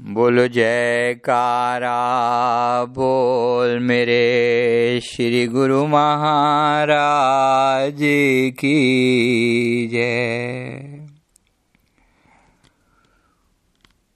बोलो, 0.00 0.48
जयकारा, 0.48 1.94
बोल 2.84 3.78
मेरे 3.78 5.00
श्री 5.04 5.46
गुरु 5.46 5.86
महाराज 5.86 7.98
की 8.58 9.88
जय। 9.92 11.06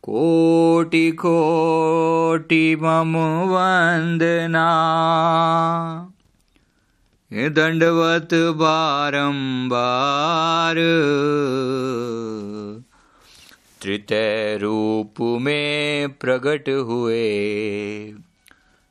कोटि 0.03 1.11
कोटि 1.11 2.77
मम 2.77 3.43
वंदना। 3.43 4.69
दंडवत 7.33 8.29
बारंबार। 8.35 10.77
तृतीय 13.83 14.57
रूप 14.57 15.15
में 15.21 16.09
प्रकट 16.09 16.69
हुए। 16.69 18.15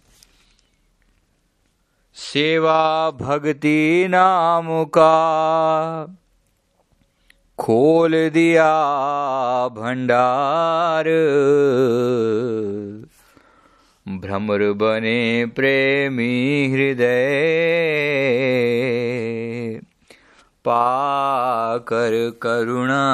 सेवा 2.14 3.10
भक्ति 3.10 4.06
नाम 4.10 4.84
का 4.84 6.16
खोल 7.58 8.30
दिया 8.30 8.88
भंडार। 9.68 11.04
भ्रमर 14.18 14.72
बने 14.72 15.46
प्रेमी 15.46 16.70
हृदय। 16.72 17.30
पाकर 20.64 22.38
करुणा 22.42 23.04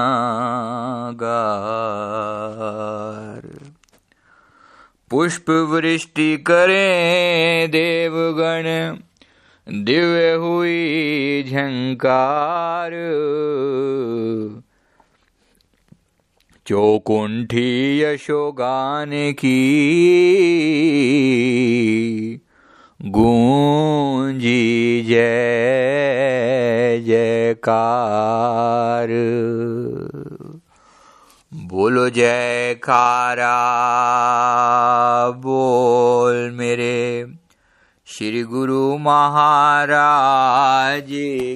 गार 1.14 3.70
पुष्प 5.10 5.50
वृष्टि 5.50 6.36
करें 6.36 7.70
देवगण 7.70 8.96
दिव्य 9.68 10.32
हुई 10.32 11.44
झंकार। 11.48 12.90
चौकुंठी 16.66 18.02
यशोगान 18.02 19.10
की 19.12 19.60
गूंजी 23.02 25.02
जय 25.02 27.02
जयकार। 27.06 29.08
बोलो 31.54 32.10
जयकारा, 32.10 33.60
बोल 35.30 36.50
मेरे 36.50 37.26
श्री 38.06 38.42
गुरु 38.42 38.98
महाराज 38.98 41.06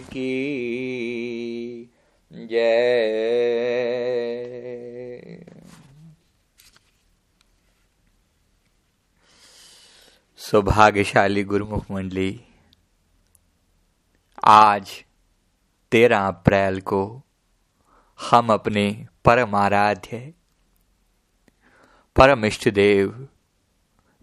की। 0.00 1.90
जय 2.34 3.89
सौभाग्यशाली 10.50 11.44
गुरुमुख 11.44 11.84
मंडली 11.90 12.40
आज 14.44 14.90
तेरह 15.92 16.26
अप्रैल 16.28 16.80
को 16.80 17.22
हम 18.30 18.52
अपने 18.52 19.06
परम 19.24 19.54
आराध्य, 19.54 20.34
परम 22.16 22.44
इष्ट 22.44 22.68
देव, 22.68 23.28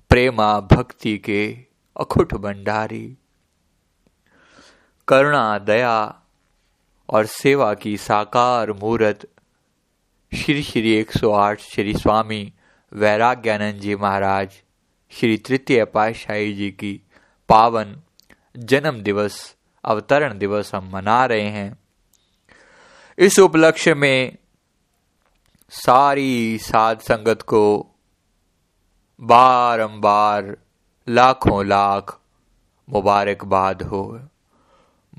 प्रेमा 0.10 0.60
भक्ति 0.60 1.18
के 1.18 1.66
अखुट 2.00 2.34
भंडारी, 2.34 3.18
करुणा, 5.08 5.58
दया 5.58 6.22
और 7.10 7.26
सेवा 7.26 7.74
की 7.74 7.98
साकार 7.98 8.72
मूर्त 8.72 9.28
श्री 10.36 10.64
श्री 10.64 11.04
108 11.04 11.60
श्री 11.60 11.94
स्वामी 11.94 12.54
वैराग्यानंद 12.94 13.82
जी 13.82 13.96
महाराज 13.96 14.64
श्री 15.12 15.38
तृतीय 15.38 15.86
पातशाही 15.86 16.54
जी 16.54 16.72
की 16.72 17.02
पावन 17.50 18.02
जन्म 18.58 19.02
दिवस, 19.02 19.56
अवतरण 19.84 20.38
दिवस 20.38 20.76
हम 20.76 20.90
मना 20.94 21.26
रहे 21.26 21.42
हैं। 21.42 21.80
इस 23.18 23.40
उपलक्ष्य 23.40 23.94
में 23.94 24.38
सारी 25.70 26.58
साध 26.58 27.00
संगत 27.00 27.42
को 27.42 27.88
बारंबार 29.20 30.58
लाखों 31.10 31.66
लाख 31.66 32.20
मुबारकबाद 32.90 33.84
हो। 33.84 34.20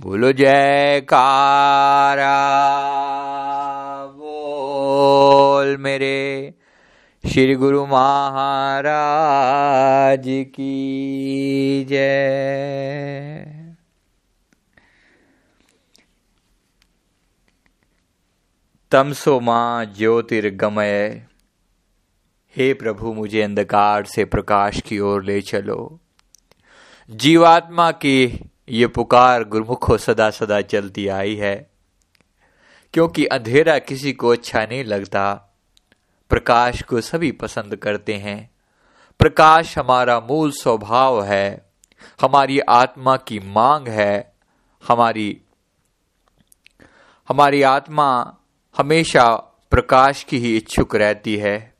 बोलो 0.00 0.32
जयकारा, 0.32 2.46
बोल 4.06 5.76
मेरे 5.76 6.54
श्री 7.28 7.54
गुरु 7.54 7.86
महाराज 7.86 8.54
की 10.26 11.84
जय। 11.84 13.74
तमसो 18.92 19.40
माँ 19.40 19.84
ज्योतिर्गमय, 19.84 21.26
हे 22.56 22.74
प्रभु 22.74 23.12
मुझे 23.12 23.42
अंधकार 23.42 24.04
से 24.04 24.24
प्रकाश 24.24 24.80
की 24.80 24.98
ओर 24.98 25.24
ले 25.24 25.40
चलो। 25.40 26.00
जीवात्मा 27.10 27.90
की 27.90 28.48
ये 28.68 28.86
पुकार 28.86 29.44
गुरुमुखो 29.44 29.98
सदा 29.98 30.30
सदा 30.30 30.60
चलती 30.60 31.06
आई 31.08 31.34
है, 31.36 31.70
क्योंकि 32.94 33.26
अंधेरा 33.26 33.78
किसी 33.78 34.12
को 34.12 34.28
अच्छा 34.28 34.62
नहीं 34.62 34.84
लगता। 34.84 35.47
प्रकाश 36.30 36.82
को 36.82 37.00
सभी 37.00 37.30
पसंद 37.32 37.76
करते 37.76 38.14
हैं। 38.14 38.50
प्रकाश 39.18 39.78
हमारा 39.78 40.18
मूल 40.20 40.50
स्वभाव 40.50 41.22
है। 41.24 41.70
हमारी 42.20 42.58
आत्मा 42.58 43.16
की 43.16 43.38
मांग 43.40 43.88
है। 43.88 44.34
हमारी 44.88 45.40
हमारी 47.28 47.62
आत्मा 47.62 48.36
हमेशा 48.76 49.24
प्रकाश 49.70 50.22
की 50.24 50.38
ही 50.38 50.56
इच्छुक 50.56 50.94
रहती 50.96 51.36
है। 51.36 51.74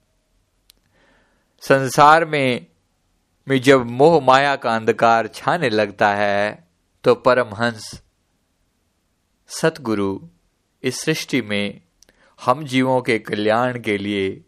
संसार 1.63 2.25
में 2.25 2.67
में 3.49 3.61
जब 3.61 3.87
मोह 3.87 4.21
माया 4.25 4.57
का 4.57 4.75
अंधकार 4.77 5.27
छाने 5.27 5.69
लगता 5.69 6.09
है 6.15 6.69
तो 7.05 7.15
परमहंस, 7.15 8.03
सतगुरु 9.49 10.19
इस 10.83 11.01
सृष्टि 11.01 11.41
में 11.43 11.81
हम 12.45 12.65
जीवों 12.65 13.03
के 13.03 13.19
कल्याण 13.19 13.81
के 13.81 13.99
लिए, 13.99 14.45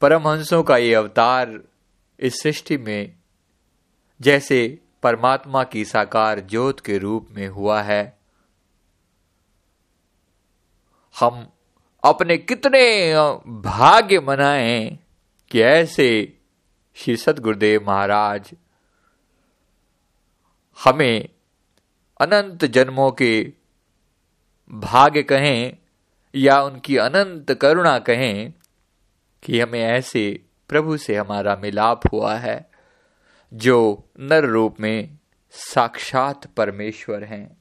परमहंसों 0.00 0.62
का 0.62 0.76
ये 0.76 0.94
अवतार 0.94 1.60
इस 2.20 2.42
सृष्टि 2.42 2.76
में, 2.76 3.16
जैसे 4.20 4.80
परमात्मा 5.02 5.64
की 5.64 5.84
साकार 5.84 6.40
ज्योत 6.40 6.80
के 6.80 6.98
रूप 6.98 7.28
में 7.30 7.48
हुआ 7.48 7.82
है। 7.82 8.18
हम 11.20 11.52
अपने 12.04 12.38
कितने 12.38 13.14
भाग्य 13.46 14.20
मनाएँ 14.20 14.98
कि 15.50 15.60
ऐसे 15.60 16.38
श्री 16.94 17.16
सदगुरुदेव 17.16 17.84
महाराज 17.86 18.54
हमें 20.84 21.28
अनंत 22.20 22.64
जन्मों 22.64 23.10
के 23.10 23.52
भाग्य 24.72 25.22
कहें 25.22 25.76
या 26.34 26.62
उनकी 26.62 26.96
अनंत 26.96 27.52
करुणा 27.52 27.98
कहें 27.98 28.52
कि 29.42 29.60
हमें 29.60 29.80
ऐसे 29.80 30.40
प्रभु 30.68 30.96
से 30.96 31.16
हमारा 31.16 31.56
मिलाप 31.56 32.00
हुआ 32.12 32.36
है, 32.36 32.70
जो 33.54 34.08
नर 34.20 34.44
रूप 34.44 34.80
में 34.80 35.18
साक्षात 35.50 36.46
परमेश्वर 36.46 37.24
हैं। 37.24 37.56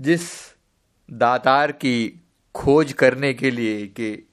जिस 0.00 0.54
दातार 1.10 1.72
की 1.72 2.20
खोज 2.54 2.92
करने 2.92 3.34
के 3.34 3.50
लिए 3.50 3.86
कि 3.86 4.28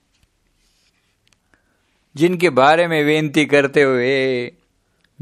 जिनके 2.16 2.50
बारे 2.50 2.88
में 2.88 3.06
बेनती 3.06 3.46
करते 3.46 3.82
हुए 3.82 4.54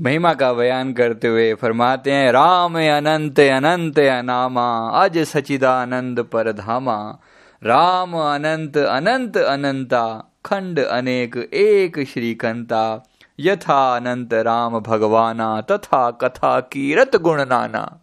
महिमा 0.02 0.34
का 0.34 0.54
बयान 0.54 0.94
करते 0.94 1.28
हुए 1.28 1.54
फरमाते 1.54 2.12
हैं, 2.12 2.32
राम 2.32 2.76
अनंत 2.76 3.40
अनंत 3.40 4.00
अनामा, 4.00 4.90
अज 4.90 5.18
सचिदानंद 5.18 6.20
पर 6.20 6.52
धामा 6.52 7.20
राम 7.64 8.14
अनंत 8.14 8.78
अनंत 8.78 9.38
अनंता, 9.38 10.34
खंड 10.46 10.80
अनेक 10.80 11.38
एक 11.54 12.08
श्रीकंता। 12.08 13.04
यथा 13.40 13.96
अनंत 13.96 14.34
राम 14.34 14.80
भगवाना, 14.80 15.62
तथा 15.62 16.12
कथा 16.12 16.60
कीरत 16.60 17.16
गुण 17.16 17.46
नाना। 17.46 18.00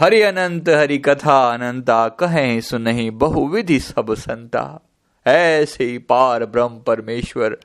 हरि 0.00 0.20
अनंत 0.20 0.68
हरि 0.68 0.98
कथा 0.98 1.54
अनंता, 1.54 2.08
कहें 2.08 2.60
सुनहि 2.60 3.10
बहुविधि 3.10 3.80
सब 3.80 4.14
संता। 4.14 4.80
ऐसे 5.26 5.98
पार 5.98 6.44
ब्रह्म 6.44 6.80
परमेश्वर 6.86 7.58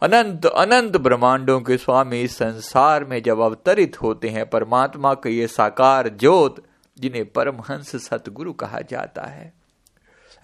अनंत 0.00 0.46
अनंत 0.46 0.96
ब्रह्मांडों 0.96 1.60
के 1.60 1.76
स्वामी 1.76 2.28
संसार 2.28 3.04
में 3.04 3.22
जब 3.22 3.40
अवतरित 3.40 4.02
होते 4.02 4.28
हैं, 4.28 4.50
परमात्मा 4.50 5.14
के 5.14 5.30
ये 5.30 5.46
साकार 5.46 6.08
ज्योत, 6.08 6.66
जिन्हें 6.98 7.32
परमहंस 7.32 7.96
सतगुरु 7.96 8.52
कहा 8.52 8.80
जाता 8.80 9.22
है, 9.22 9.52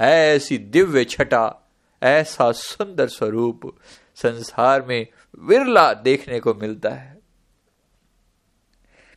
ऐसी 0.01 0.59
दिव्य 0.59 1.05
छटा, 1.05 1.71
ऐसा 2.03 2.53
सुंदर 2.53 3.09
स्वरूप 3.09 3.79
संसार 4.15 4.83
में 4.83 5.07
विरला 5.39 5.95
देखने 5.95 6.41
को 6.41 6.55
मिलता 6.55 6.91
है। 6.91 7.19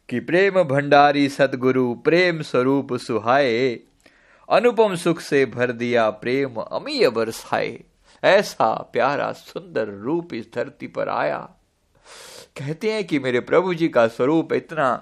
कि 0.09 0.19
प्रेम 0.19 0.63
भंडारी 0.63 1.29
सतगुरु, 1.29 1.95
प्रेम 1.95 2.41
स्वरूप 2.41 2.93
सुहाए, 2.93 3.79
अनुपम 4.49 4.95
सुख 4.95 5.19
से 5.19 5.45
भर 5.45 5.71
दिया 5.71 6.09
प्रेम 6.09 6.55
अमीय 6.55 7.09
बरसाए। 7.09 7.83
ऐसा 8.23 8.73
प्यारा 8.93 9.31
सुंदर 9.31 9.87
रूप 9.87 10.33
इस 10.33 10.45
धरती 10.55 10.87
पर 10.87 11.09
आया। 11.09 11.39
कहते 12.57 12.91
हैं 12.93 13.03
कि 13.03 13.19
मेरे 13.19 13.39
प्रभु 13.39 13.73
जी 13.73 13.87
का 13.87 14.07
स्वरूप 14.07 14.53
इतना 14.53 14.93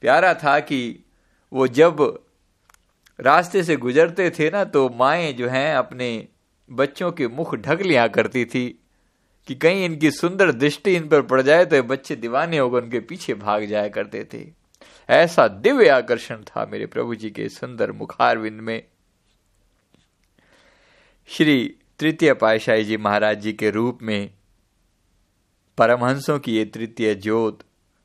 प्यारा 0.00 0.34
था 0.34 0.58
कि 0.60 1.04
वो 1.52 1.66
जब 1.66 2.24
रास्ते 3.18 3.62
से 3.62 3.76
गुजरते 3.76 4.30
थे 4.30 4.50
ना 4.50 4.64
तो 4.64 4.88
माए 4.88 5.32
जो 5.32 5.48
हैं 5.48 5.74
अपने 5.74 6.28
बच्चों 6.70 7.12
के 7.12 7.28
मुख 7.28 7.54
ढक 7.54 7.80
लिया 7.80 8.06
करती 8.08 8.44
थी 8.44 8.68
कि 9.48 9.54
कहीं 9.54 9.84
इनकी 9.84 10.10
सुंदर 10.10 10.52
दृष्टि 10.52 10.94
इन 10.96 11.08
पर 11.08 11.22
पड़ 11.22 11.40
जाए 11.42 11.64
तो 11.64 11.82
बच्चे 11.82 12.16
दीवाने 12.16 12.58
होकर 12.58 12.82
उनके 12.82 13.00
पीछे 13.00 13.34
भाग 13.34 13.64
जाया 13.64 13.88
करते 13.88 14.24
थे। 14.34 14.44
ऐसा 15.08 15.46
दिव्य 15.48 15.88
आकर्षण 15.88 16.42
था 16.42 16.64
मेरे 16.66 16.86
प्रभु 16.86 17.14
जी 17.14 17.30
के 17.30 17.48
सुंदर 17.48 17.92
मुखारविंद 17.92 18.60
में। 18.60 18.82
श्री 21.28 21.76
तृतीय 22.02 22.34
पाशाही 22.34 22.84
जी 22.84 22.96
महाराज 22.96 23.40
जी 23.40 23.52
के 23.52 23.70
रूप 23.70 23.98
में 24.02 24.30
परमहंसों 25.78 26.38
की 26.38 26.56
ये 26.56 26.64
तृतीय 26.64 27.14
ज्योत 27.14 27.58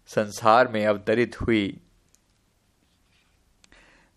संसार 0.08 0.68
में 0.68 0.86
अवतरित 0.86 1.42
हुई। 1.42 1.80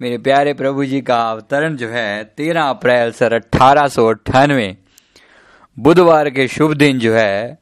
मेरे 0.01 0.19
प्यारे 0.19 0.55
प्रभु 0.55 0.85
जी 0.85 1.01
का 1.01 1.31
अवतरण 1.31 1.77
जो 1.77 1.89
है, 1.89 2.25
तेरह 2.25 2.63
अप्रैल 2.63 3.13
सर 3.13 3.33
अठारह 3.33 3.89
सौ 3.89 4.07
अट्ठानवे, 4.07 4.79
बुधवार 5.79 6.31
के 6.31 6.49
शुभ 6.49 6.75
दिन 6.75 6.99
जो 6.99 7.15
है, 7.15 7.59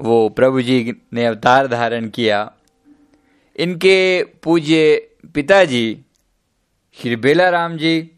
वो 0.00 0.28
प्रभु 0.28 0.62
जी 0.62 0.96
ने 1.12 1.24
अवतार 1.24 1.66
धारण 1.66 2.08
किया। 2.08 2.52
इनके 3.56 4.24
पूज्य 4.24 4.96
पिताजी 5.34 6.04
श्री 6.98 7.16
बेलाराम 7.16 7.76
जी 7.76 8.10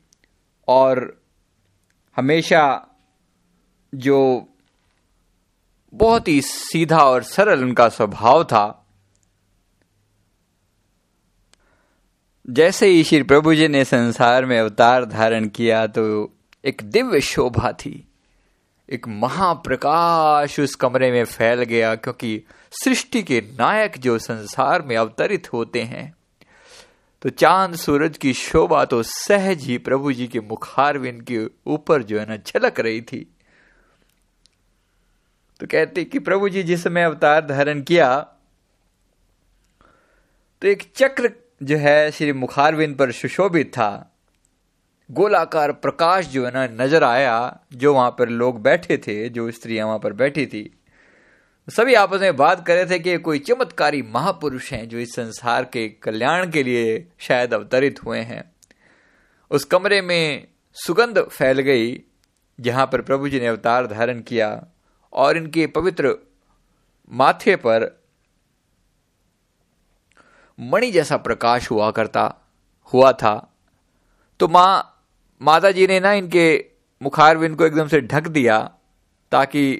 और 0.69 1.26
हमेशा 2.17 2.65
जो 3.95 4.49
बहुत 5.93 6.29
ही 6.29 6.41
सीधा 6.41 6.99
और 6.99 7.23
सरल 7.23 7.63
उनका 7.63 7.89
स्वभाव 7.89 8.45
था, 8.45 8.83
जैसे 12.51 12.87
ही 12.87 13.05
श्री 13.05 13.23
प्रभु 13.23 13.55
जी 13.55 13.69
ने 13.69 13.85
संसार 13.85 14.45
में 14.45 14.59
अवतार 14.59 15.05
धारण 15.05 15.49
किया 15.49 15.87
तो 15.87 16.05
एक 16.65 16.83
दिव्य 16.85 17.21
शोभा 17.21 17.73
थी। 17.73 18.09
एक 18.89 19.09
महाप्रकाश 19.09 20.59
उस 20.61 20.75
कमरे 20.75 21.11
में 21.11 21.25
फैल 21.25 21.63
गया 21.63 21.95
क्योंकि 21.95 22.43
सृष्टि 22.85 23.23
के 23.23 23.41
नायक 23.41 23.99
जो 23.99 24.19
संसार 24.19 24.83
में 24.83 24.97
अवतरित 24.97 25.53
होते 25.53 25.83
हैं 25.83 26.15
तो 27.27 27.31
चाँद 27.31 27.75
सूरज 27.75 28.17
की 28.17 28.33
शोभा 28.33 28.85
तो 28.85 29.03
सहज 29.03 29.63
ही 29.63 29.79
प्रभु 29.79 30.13
जी 30.13 30.27
के 30.27 30.41
मुखारविंद 30.41 31.23
के 31.23 31.39
ऊपर 31.67 32.03
जो 32.03 32.19
है 32.21 32.27
ना 32.29 32.37
झलक 32.37 32.79
रही 32.81 33.01
थी। 33.01 33.19
तो 35.61 35.67
कहते 35.67 36.05
कि 36.05 36.19
प्रभु 36.19 36.49
जी, 36.49 36.63
जिस 36.63 36.85
समय 36.85 37.03
अवतार 37.03 37.47
धारण 37.47 37.81
किया 37.83 38.19
तो 40.63 40.69
एक 40.69 40.83
चक्र 40.97 41.33
जो 41.63 41.77
है 41.77 42.11
श्री 42.11 42.33
मुखारविंद 42.33 42.97
पर 42.97 43.13
सुशोभित 43.13 43.73
था। 43.73 43.91
गोलाकार 45.11 45.73
प्रकाश 45.73 46.27
जो 46.27 46.47
है 46.47 46.53
ना 46.55 46.67
नज़र 46.85 47.05
आया, 47.05 47.59
जो 47.73 47.95
वहाँ 47.95 48.15
पर 48.19 48.29
लोग 48.29 48.63
बैठे 48.63 48.99
थे, 48.99 49.29
जो 49.29 49.51
स्त्रियाँ 49.51 49.87
वहाँ 49.87 49.99
पर 49.99 50.13
बैठी 50.13 50.47
थी। 50.47 50.76
सभी 51.69 51.95
आपस 51.95 52.21
में 52.21 52.37
बात 52.37 52.67
कर 52.67 52.75
रहे 52.75 52.87
थे 52.87 52.99
कि 52.99 53.19
कोई 53.19 53.39
चमत्कारी 53.39 54.03
महापुरुष 54.03 54.73
हैं 54.73 54.89
जो 54.89 54.99
इस 54.99 55.15
संसार 55.15 55.65
के 55.65 55.89
कल्याण 55.89 56.51
के 56.51 56.63
लिए 56.63 57.09
शायद 57.19 57.55
अवतरित 57.55 58.05
हुए 58.05 58.19
हैं। 58.19 58.43
उस 59.51 59.65
कमरे 59.65 60.01
में 60.03 60.49
सुगंध 60.75 61.19
फैल 61.19 61.61
गई, 61.61 62.03
जहाँ 62.61 62.87
पर 62.87 63.03
प्रभु 63.03 63.29
जी 63.29 63.41
ने 63.41 63.47
अवतार 63.47 63.87
धारण 63.87 64.21
किया 64.21 64.65
और 65.13 65.37
इनके 65.37 65.67
पवित्र 65.67 66.15
माथे 67.13 67.57
पर 67.57 68.03
मणि 70.61 70.91
जैसा 70.91 71.17
प्रकाश 71.17 71.71
हुआ 71.71 71.91
करता, 71.91 72.35
हुआ 72.95 73.13
था। 73.13 73.53
तो 74.41 74.49
माँ, 74.49 75.03
माता 75.43 75.71
जी 75.71 75.87
ने 75.87 76.01
ना 76.01 76.13
इनके 76.13 76.65
मुखारविंद 77.03 77.57
को 77.57 77.67
एकदम 77.67 77.89
से 77.89 78.01
ढक 78.01 78.29
दिया 78.29 78.59
ताकि 79.33 79.77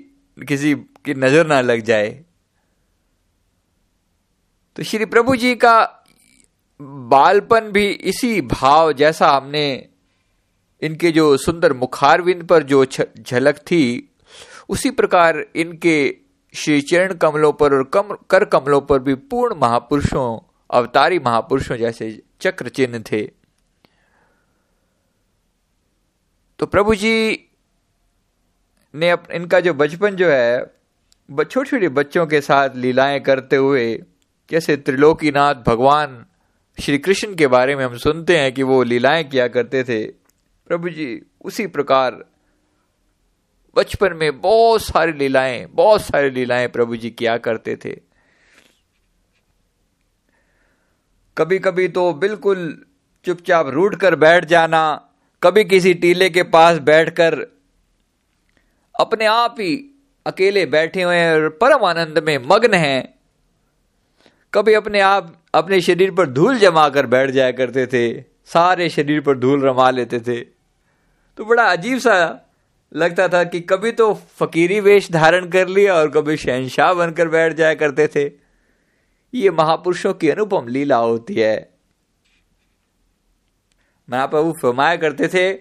किसी 0.49 0.75
कि 1.07 1.15
नज़र 1.15 1.47
ना 1.47 1.61
लग 1.61 1.81
जाए। 1.81 2.09
तो 4.77 4.83
श्री 4.83 5.05
प्रभु 5.07 5.37
जी 5.37 5.55
का 5.55 5.77
बालपन 7.11 7.71
भी 7.73 7.87
इसी 7.87 8.41
भाव 8.41 8.93
जैसा 8.93 9.29
हमने 9.29 9.67
इनके 10.83 11.11
जो 11.13 11.37
सुंदर 11.37 11.73
मुखारविंद 11.73 12.43
पर 12.47 12.63
जो 12.63 12.85
झलक 12.85 13.59
थी 13.71 13.83
उसी 14.69 14.91
प्रकार 14.91 15.39
इनके 15.57 15.97
श्री 16.55 16.81
चरण 16.81 17.15
कमलों 17.15 17.53
पर 17.53 17.75
और 17.75 17.85
कम 17.85 18.17
कर 18.31 18.45
कमलों 18.45 18.81
पर 18.81 18.99
भी 18.99 19.15
पूर्ण 19.31 19.57
महापुरुषों 19.61 20.29
अवतारी 20.71 21.19
महापुरुषों 21.19 21.77
जैसे 21.77 22.11
चक्र 22.41 22.69
चिन्ह 22.69 23.03
थे। 23.13 23.23
तो 26.59 26.67
प्रभु 26.67 26.95
जी 26.95 27.17
ने 28.95 29.11
अप, 29.11 29.31
इनका 29.31 29.61
जो 29.61 29.75
बचपन 29.75 30.17
जो 30.17 30.29
है 30.31 30.76
छोटे 31.29 31.71
छोटे 31.71 31.89
बच्चों 31.89 32.27
के 32.27 32.41
साथ 32.41 32.77
लीलाएँ 32.77 33.21
करते 33.21 33.57
हुए 33.57 34.03
जैसे 34.51 34.77
त्रिलोकीनाथ 34.77 35.55
भगवान 35.55 36.25
श्री 36.79 36.99
कृष्ण 36.99 37.35
के 37.35 37.47
बारे 37.47 37.77
में 37.77 37.85
हम 37.85 37.97
सुनते 37.97 38.39
हैं 38.39 38.53
कि 38.53 38.63
वो 38.63 38.83
लीलाएँ 38.83 39.25
किया 39.25 39.49
करते 39.49 39.85
थे। 39.85 40.07
प्रभु 40.67 40.89
जी, 40.89 41.23
उसी 41.45 41.67
प्रकार 41.67 42.25
बचपन 43.77 44.13
में 44.13 44.41
बहुत 44.41 44.83
सारी 44.83 45.13
लीलाएँ, 45.13 45.67
बहुत 45.67 46.03
सारी 46.03 46.31
लीलाएँ 46.31 46.69
प्रभु 46.69 46.97
जी 46.97 47.11
किया 47.11 47.37
करते 47.39 47.77
थे। 47.77 48.01
कभी 51.37 51.59
कभी 51.59 51.89
तो 51.89 52.13
बिल्कुल 52.15 52.85
चुपचाप 53.25 53.69
रूट 53.69 53.97
कर 53.97 54.15
बैठ 54.17 54.45
जाना, 54.45 55.11
कभी 55.43 55.65
किसी 55.65 55.95
टीले 55.95 56.31
के 56.31 56.43
पास 56.43 56.79
बैठकर 56.79 57.39
अपने 58.95 59.27
आप 59.27 59.57
ही 59.61 59.96
अकेले 60.27 60.67
बैठे 60.67 61.03
हुए 61.03 61.17
हैं 61.17 61.35
और 61.35 61.49
परम 61.49 61.85
आनंद 61.85 62.19
में 62.19 62.39
मग्न 62.39 62.75
हैं। 62.75 63.15
कभी 64.55 64.75
अपने 64.75 65.01
आप, 65.01 65.45
अपने 65.55 65.81
शरीर 65.81 66.11
पर 66.11 66.27
धूल 66.27 66.59
जमा 66.59 66.89
कर 66.89 67.07
बैठ 67.07 67.31
जाया 67.31 67.51
करते 67.51 67.87
थे। 67.87 68.21
सारे 68.45 68.89
शरीर 68.89 69.21
पर 69.21 69.39
धूल 69.39 69.63
रमा 69.63 69.91
लेते 69.91 70.21
थे। 70.21 70.41
तो 71.39 71.45
बड़ा 71.45 71.63
अजीब 71.63 71.99
सा 71.99 72.17
लगता 72.95 73.29
था 73.29 73.45
कि 73.45 73.61
कभी 73.61 73.93
तो 73.93 74.15
फकीरी 74.15 74.81
वेश 74.81 75.11
धारण 75.13 75.49
कर 75.49 75.69
लिया 75.69 75.95
और 75.95 76.11
कभी 76.11 76.37
शहनशाह 76.37 76.93
बनकर 76.95 77.29
बैठ 77.29 77.53
जाया 77.53 77.75
करते 77.75 78.09
थे। 78.09 78.25
ये 79.35 79.51
महापुरुषों 79.51 80.15
की 80.15 80.31
अनुपम 80.31 80.69
लीला 80.69 80.97
होती 80.97 81.35
है। 81.35 81.73
महाप्रभु 84.11 84.53
फरमाया 84.63 84.97
करते 84.97 85.29
थे 85.29 85.53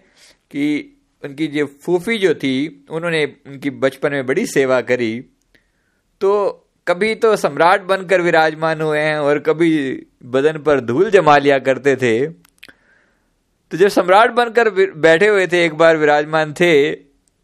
कि 0.52 0.92
उनकी 1.24 1.48
जो 1.48 1.66
फूफी 1.82 2.18
जो 2.18 2.34
थी, 2.36 2.86
उन्होंने 2.90 3.24
उनकी 3.48 3.70
बचपन 3.70 4.12
में 4.12 4.26
बड़ी 4.26 4.46
सेवा 4.48 4.80
करी। 4.82 5.14
तो 6.22 6.32
कभी 6.88 7.14
तो 7.16 7.36
सम्राट 7.36 7.84
बनकर 7.84 8.22
विराजमान 8.22 8.82
हुए 8.82 9.00
हैं 9.00 9.18
और 9.18 9.40
कभी 9.40 9.72
बदन 10.26 10.58
पर 10.58 10.80
धूल 10.82 11.10
जमा 11.10 11.38
लिया 11.38 11.58
करते 11.60 11.96
थे। 11.96 12.26
तो 12.28 13.78
जब 13.78 13.88
सम्राट 13.88 14.32
बनकर 14.32 14.70
बैठे 14.98 15.28
हुए 15.28 15.48
थे, 15.48 15.64
एक 15.66 15.74
बार 15.74 15.98
विराजमान 15.98 16.54
थे 16.54 16.92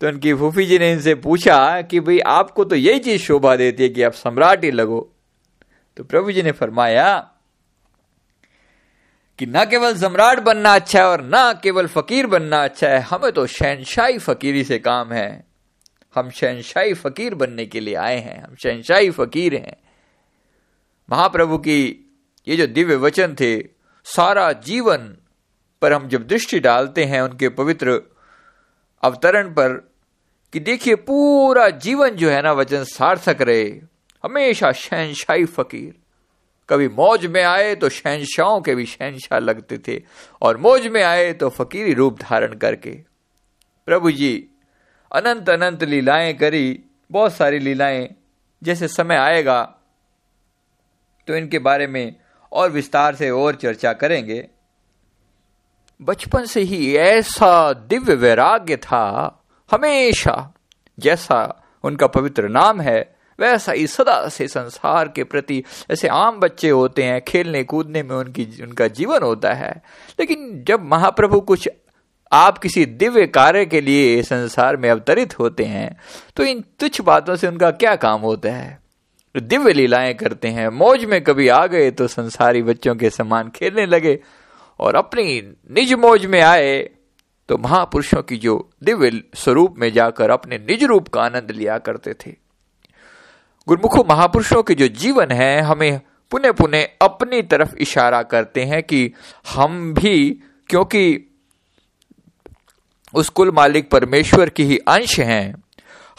तो 0.02 0.08
उनकी 0.08 0.34
फूफी 0.34 0.66
जी 0.66 0.78
ने 0.80 0.92
इनसे 0.92 1.14
पूछा 1.16 1.82
कि 1.82 2.00
भाई, 2.00 2.20
आपको 2.20 2.64
तो 2.66 2.76
यही 2.76 3.00
चीज़ 3.00 3.22
शोभा 3.22 3.56
देती 3.56 3.84
है 3.84 3.90
कि 3.90 4.04
आप 4.04 4.14
सम्राट 4.14 4.64
ही 4.64 4.72
लगो। 4.72 5.00
तो 5.98 6.04
प्रभु 6.04 6.32
जी 6.32 6.42
ने 6.42 6.52
फरमाया 6.52 7.08
कि 9.40 9.46
न 9.46 9.66
केवल 9.66 9.96
सम्राट 9.98 10.40
बनना 10.40 10.74
अच्छा 10.76 11.00
है 11.00 11.06
और 11.06 11.22
न 11.26 11.60
केवल 11.64 11.88
फकीर 11.88 12.28
बनना 12.28 12.64
अच्छा 12.64 12.88
है, 12.88 13.00
हमें 13.00 13.32
तो 13.32 13.46
शहनशाही 13.48 14.18
फकीरी 14.18 14.64
से 14.64 14.80
काम 14.80 15.12
है। 15.12 15.44
हम 16.16 16.30
शहनशाही 16.30 16.94
फकीर 16.94 17.36
बनने 17.36 17.66
के 17.66 17.80
लिए 17.80 17.96
आए 17.96 18.18
हैं, 18.18 18.44
हम 18.44 18.56
शहनशाही 18.56 19.10
फकीर 19.10 19.56
हैं। 19.56 19.78
महाप्रभु 21.10 21.58
की 21.58 21.82
ये 22.48 22.56
जो 22.56 22.68
दिव्य 22.68 22.96
वचन 22.96 23.36
थे, 23.40 23.60
सारा 24.06 24.52
जीवन 24.52 25.18
पर 25.82 25.94
हम 25.94 26.08
जब 26.08 26.28
दृष्टि 26.28 26.60
डालते 26.60 27.06
हैं 27.06 27.22
उनके 27.22 27.50
पवित्र 27.50 28.02
अवतरण 29.04 29.50
पर, 29.50 29.74
कि 30.54 30.60
देखिए 30.60 30.96
पूरा 30.96 31.70
जीवन 31.70 32.10
जो 32.10 32.30
है 32.30 32.42
ना 32.42 32.52
वचन 32.52 32.84
सार्थक 32.84 33.42
रहे। 33.42 33.66
हमेशा 34.24 34.72
शहनशाही 34.72 35.46
फकीर। 35.46 36.01
कभी 36.72 36.88
मौज 36.90 37.26
में 37.26 37.44
आए 37.44 37.74
तो 37.76 37.90
शहनशाहों 37.90 38.62
के 38.62 38.76
भी 38.76 38.86
शहनशाह 38.86 39.40
लगते 39.40 39.78
थे 39.78 40.02
और 40.42 40.58
मौज 40.58 40.88
में 40.88 41.02
आए 41.04 41.32
तो 41.34 41.50
फकीरी 41.50 41.94
रूप 41.94 42.20
धारण 42.20 42.54
करके। 42.56 42.92
प्रभु 43.88 44.12
जी, 44.12 44.48
अनंत 45.12 45.50
अनंत 45.50 45.84
लीलाएँ 45.84 46.34
करी, 46.34 46.80
बहुत 47.12 47.34
सारी 47.34 47.60
लीलाएँ। 47.60 48.08
जैसे 48.62 48.88
समय 48.88 49.16
आएगा 49.16 49.62
तो 51.28 51.36
इनके 51.36 51.60
बारे 51.60 51.88
में 51.88 52.16
और 52.52 52.70
विस्तार 52.72 53.16
से 53.16 53.30
और 53.30 53.56
चर्चा 53.56 53.94
करेंगे। 53.94 54.48
बचपन 56.02 56.46
से 56.46 56.62
ही 56.62 56.96
ऐसा 56.96 57.74
दिव्य 57.74 58.16
वैराग्य 58.16 58.78
था, 58.78 59.44
हमेशा 59.72 60.54
जैसा 60.98 61.64
उनका 61.84 62.08
पवित्र 62.08 62.50
नाम 62.50 62.82
है 62.82 63.16
वैसा 63.42 63.72
ही 63.72 63.86
सदा 63.88 64.28
से 64.30 64.48
संसार 64.48 65.08
के 65.08 65.24
प्रति 65.24 65.64
ऐसे 65.92 66.08
आम 66.08 66.40
बच्चे 66.40 66.70
होते 66.70 67.04
हैं, 67.04 67.22
खेलने 67.22 67.64
कूदने 67.64 68.04
में 68.04 68.16
उनकी, 68.16 68.48
उनका 68.64 68.88
जीवन 68.90 69.24
होता 69.24 69.54
है। 69.54 69.72
लेकिन 70.20 70.64
जब 70.68 70.84
महाप्रभु 70.86 71.40
कुछ 71.42 71.70
आप 72.32 72.58
किसी 72.58 72.86
दिव्य 72.86 73.26
कार्य 73.28 73.66
के 73.66 73.82
लिए 73.82 74.22
संसार 74.24 74.78
में 74.78 74.90
अवतरित 74.90 75.38
होते 75.40 75.64
हैं 75.64 75.96
तो 76.36 76.44
इन 76.44 76.64
तुच्छ 76.80 77.02
बातों 77.02 77.36
से 77.36 77.48
उनका 77.48 77.72
क्या 77.72 77.96
काम 77.96 78.22
होता 78.22 78.52
है? 78.52 78.80
दिव्य 79.36 79.74
लीलाएँ 79.74 80.14
करते 80.14 80.48
हैं, 80.48 80.68
मौज 80.70 81.04
में 81.06 81.22
कभी 81.24 81.48
आ 81.48 81.66
गए 81.68 81.92
तो 81.92 82.08
संसारी 82.08 82.62
बच्चों 82.64 82.96
के 82.96 83.10
समान 83.10 83.50
खेलने 83.50 83.86
लगे, 83.86 84.20
और 84.80 84.96
अपनी 84.96 85.42
निज 85.72 85.94
मौज 85.96 86.26
में 86.26 86.42
आए 86.42 86.80
तो 87.50 87.58
महापुरुषों 87.58 88.22
की 88.24 88.38
जो 88.38 88.70
दिव्य 88.84 89.12
स्वरूप 89.36 89.76
में 89.78 89.92
जाकर 89.94 90.30
अपने 90.30 90.58
निज 90.60 90.84
रूप 90.84 91.08
का 91.08 91.22
आनंद 91.22 91.52
लिया 91.52 91.78
करते 91.78 92.14
थे। 92.16 92.34
गुरमुखो, 93.68 94.04
महापुरुषों 94.04 94.64
के 94.64 94.76
जो 94.76 94.88
जीवन 94.88 95.32
है, 95.32 95.62
हमें 95.62 96.02
पुनः 96.32 96.52
पुनः 96.52 96.88
अपनी 97.02 97.42
तरफ़ 97.42 97.76
इशारा 97.76 98.24
करते 98.24 98.64
हैं 98.64 98.84
कि 98.84 99.12
हम 99.54 99.94
भी, 99.94 100.30
क्योंकि 100.70 101.34
उस 103.14 103.30
कुल 103.30 103.52
मालिक 103.52 103.90
परमेश्वर 103.92 104.50
की 104.50 104.64
ही 104.64 104.78
अंश 104.78 105.20
हैं, 105.20 105.64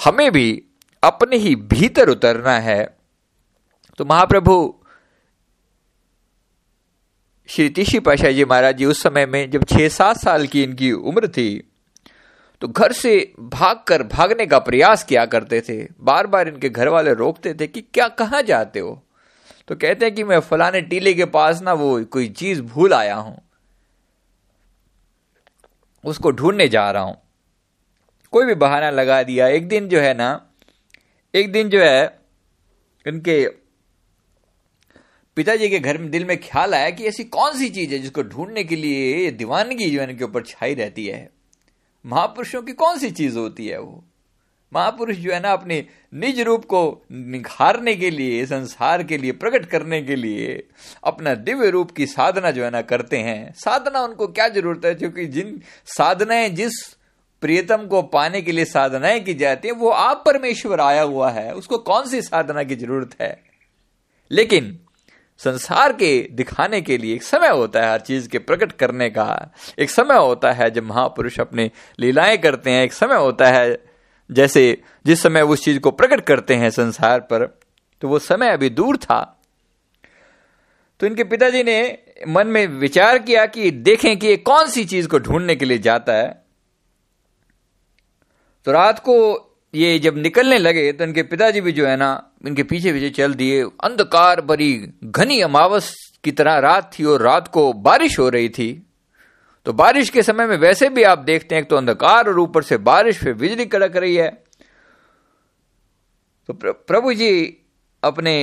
हमें 0.04 0.32
भी 0.32 0.62
अपने 1.02 1.36
ही 1.36 1.54
भीतर 1.56 2.08
उतरना 2.08 2.58
है। 2.58 2.96
तो 3.98 4.04
महाप्रभु, 4.04 4.74
श्री 7.48 7.68
तीशी 7.68 8.00
पाशा 8.00 8.30
जी 8.30 8.44
महाराज 8.44 8.76
जी, 8.76 8.84
उस 8.84 9.02
समय 9.02 9.26
में 9.26 9.50
जब 9.50 9.64
छह 9.64 9.88
सात 9.88 10.16
साल 10.16 10.46
की 10.46 10.62
इनकी 10.62 10.92
उम्र 10.92 11.28
थी 11.28 11.71
तो 12.62 12.68
घर 12.68 12.92
से 12.92 13.32
भागकर 13.40 14.02
भागने 14.02 14.46
का 14.46 14.58
प्रयास 14.58 15.04
किया 15.04 15.26
करते 15.26 15.60
थे। 15.60 15.88
बार 16.00 16.26
बार 16.26 16.48
इनके 16.48 16.68
घर 16.68 16.88
वाले 16.88 17.14
रोकते 17.14 17.54
थे 17.54 17.66
कि 17.66 17.80
क्या 17.80 18.08
कहाँ 18.08 18.42
जाते 18.42 18.80
हो? 18.80 19.02
तो 19.68 19.76
कहते 19.76 20.06
हैं 20.06 20.14
कि 20.14 20.24
मैं 20.24 20.40
फलाने 20.40 20.80
टीले 20.80 21.14
के 21.14 21.24
पास 21.24 21.62
ना 21.62 21.72
वो 21.72 22.04
कोई 22.04 22.28
चीज़ 22.28 22.62
भूल 22.62 22.94
आया 22.94 23.14
हूँ। 23.14 23.42
उसको 26.04 26.30
ढूँढने 26.30 26.68
जा 26.68 26.90
रहा 26.90 27.02
हूँ। 27.02 27.16
कोई 28.32 28.46
भी 28.46 28.54
बहाना 28.54 28.90
लगा 28.90 29.22
दिया। 29.22 29.48
एक 29.48 29.68
दिन 29.68 29.88
जो 29.88 30.00
है 30.00 30.14
ना, 30.14 30.50
एक 31.34 31.52
दिन 31.52 31.68
जो 31.68 31.80
है, 31.80 32.18
इनके 33.06 33.48
पिताजी 35.36 35.68
के 35.68 35.78
घर 35.78 35.98
में 35.98 36.10
दिल 36.10 36.24
में 36.24 36.40
ख्याल 36.40 36.74
आया 36.74 36.90
कि 36.90 37.04
ऐसी 37.04 37.24
कौन 37.24 37.58
सी 37.58 37.68
चीज़ 37.68 37.92
है 37.92 37.98
जिसको 37.98 38.22
ढूँढने 38.22 38.64
के 38.64 38.76
लिए 38.76 39.30
दीवानगी 39.30 39.90
जो 39.90 40.00
है 40.00 40.10
इनके 40.10 40.24
ऊपर 40.24 40.42
छाई 40.42 40.74
रहती 40.74 41.06
है। 41.06 41.41
महापुरुषों 42.06 42.62
की 42.62 42.72
कौन 42.72 42.98
सी 42.98 43.10
चीज़ 43.10 43.38
होती 43.38 43.66
है 43.66 43.80
वो? 43.80 44.04
महापुरुष 44.74 45.16
जो 45.16 45.32
है 45.32 45.40
ना, 45.40 45.52
अपने 45.52 45.86
निज 46.14 46.40
रूप 46.40 46.64
को 46.64 47.02
निखारने 47.12 47.94
के 47.94 48.10
लिए, 48.10 48.46
संसार 48.46 49.02
के 49.02 49.18
लिए, 49.18 49.32
प्रकट 49.32 49.66
करने 49.66 50.02
के 50.02 50.16
लिए, 50.16 50.68
अपना 51.04 51.34
दिव्य 51.34 51.70
रूप 51.70 51.90
की 51.90 52.06
साधना 52.06 52.50
जो 52.50 52.64
है 52.64 52.70
ना 52.70 52.82
करते 52.82 53.18
हैं। 53.18 53.54
साधना 53.54 54.00
उनको 54.00 54.26
क्या 54.26 54.48
ज़रूरत 54.48 54.84
है? 54.84 54.94
क्योंकि 54.94 55.26
जिन 55.26 55.62
साधनाएँ, 55.86 56.48
जिस 56.48 56.96
प्रियतम 57.40 57.86
को 57.86 58.02
पाने 58.02 58.42
के 58.42 58.52
लिए 58.52 58.64
साधनाएँ 58.64 59.20
की 59.20 59.34
जाती 59.34 59.68
है, 59.68 59.74
वो 59.74 59.88
आप 59.88 60.22
परमेश्वर 60.26 60.80
आया 60.80 61.02
हुआ 61.02 61.30
है। 61.30 61.54
उसको 61.54 61.78
कौन 61.78 62.06
सी 62.06 62.22
साधना 62.22 62.62
की 62.62 62.76
ज़रूरत 62.76 63.10
है? 63.20 63.42
लेकिन 64.30 64.80
संसार 65.44 65.92
के 65.92 66.28
दिखाने 66.32 66.80
के 66.80 66.98
लिए 66.98 67.14
एक 67.14 67.22
समय 67.22 67.48
होता 67.48 67.82
है 67.82 67.90
हर 67.92 68.00
चीज़ 68.00 68.28
के 68.28 68.38
प्रकट 68.38 68.72
करने 68.72 69.10
का। 69.10 69.52
एक 69.78 69.90
समय 69.90 70.16
होता 70.16 70.52
है 70.52 70.70
जब 70.70 70.84
महापुरुष 70.84 71.40
अपने 71.40 71.70
लीलाएँ 71.98 72.36
करते 72.38 72.70
हैं। 72.70 72.84
एक 72.84 72.92
समय 72.92 73.16
होता 73.16 73.46
है 73.46 73.78
जैसे 74.30 74.82
जिस 75.06 75.22
समय 75.22 75.42
उस 75.42 75.64
चीज़ 75.64 75.78
को 75.80 75.90
प्रकट 75.90 76.20
करते 76.20 76.54
हैं 76.54 76.70
संसार 76.70 77.20
पर 77.20 77.46
तो 78.02 78.08
वो 78.08 78.18
समय 78.18 78.50
अभी 78.50 78.70
दूर 78.70 78.96
था। 78.96 79.20
तो 81.00 81.06
इनके 81.06 81.24
पिताजी 81.24 81.62
ने 81.62 81.98
मन 82.28 82.46
में 82.46 82.66
विचार 82.66 83.18
किया 83.18 83.46
कि 83.46 83.70
देखें 83.70 84.18
कि 84.18 84.26
ये 84.26 84.36
कौन 84.36 84.68
सी 84.68 84.84
चीज़ 84.84 85.08
को 85.08 85.18
ढूँढने 85.18 85.56
के 85.56 85.64
लिए 85.64 85.78
जाता 85.78 86.12
है। 86.12 86.42
तो 88.66 88.72
रात 88.72 88.98
को 88.98 89.14
ये 89.74 89.98
जब 89.98 90.16
निकलने 90.16 90.58
लगे 90.58 90.92
तो 90.92 91.04
इनके 91.04 91.22
पिताजी 91.22 91.60
भी 91.60 91.72
जो 91.72 91.86
है 91.86 91.96
ना 91.96 92.31
इनके 92.42 92.62
पीछे 92.62 92.92
पीछे 92.92 93.10
चल 93.10 93.34
दिए। 93.34 93.62
अंधकार 93.84 94.40
भरी 94.40 94.72
घनी 95.04 95.40
अमावस 95.40 95.92
की 96.24 96.30
तरह 96.32 96.58
रात 96.58 96.90
थी 96.98 97.04
और 97.04 97.22
रात 97.22 97.48
को 97.48 97.72
बारिश 97.72 98.18
हो 98.18 98.28
रही 98.28 98.48
थी। 98.48 98.70
तो 99.66 99.72
बारिश 99.72 100.10
के 100.10 100.22
समय 100.22 100.46
में 100.46 100.56
वैसे 100.56 100.88
भी 100.88 101.02
आप 101.02 101.18
देखते 101.18 101.54
हैं 101.54 101.64
तो 101.64 101.76
अंधकार 101.76 102.28
और 102.28 102.38
ऊपर 102.38 102.62
से 102.62 102.76
बारिश 102.78 103.18
फिर 103.18 103.34
बिजली 103.34 103.66
कड़क 103.66 103.96
रही 103.96 104.16
है। 104.16 104.30
तो 106.48 106.52
प्रभु 106.54 107.12
जी 107.14 107.58
अपने 108.02 108.34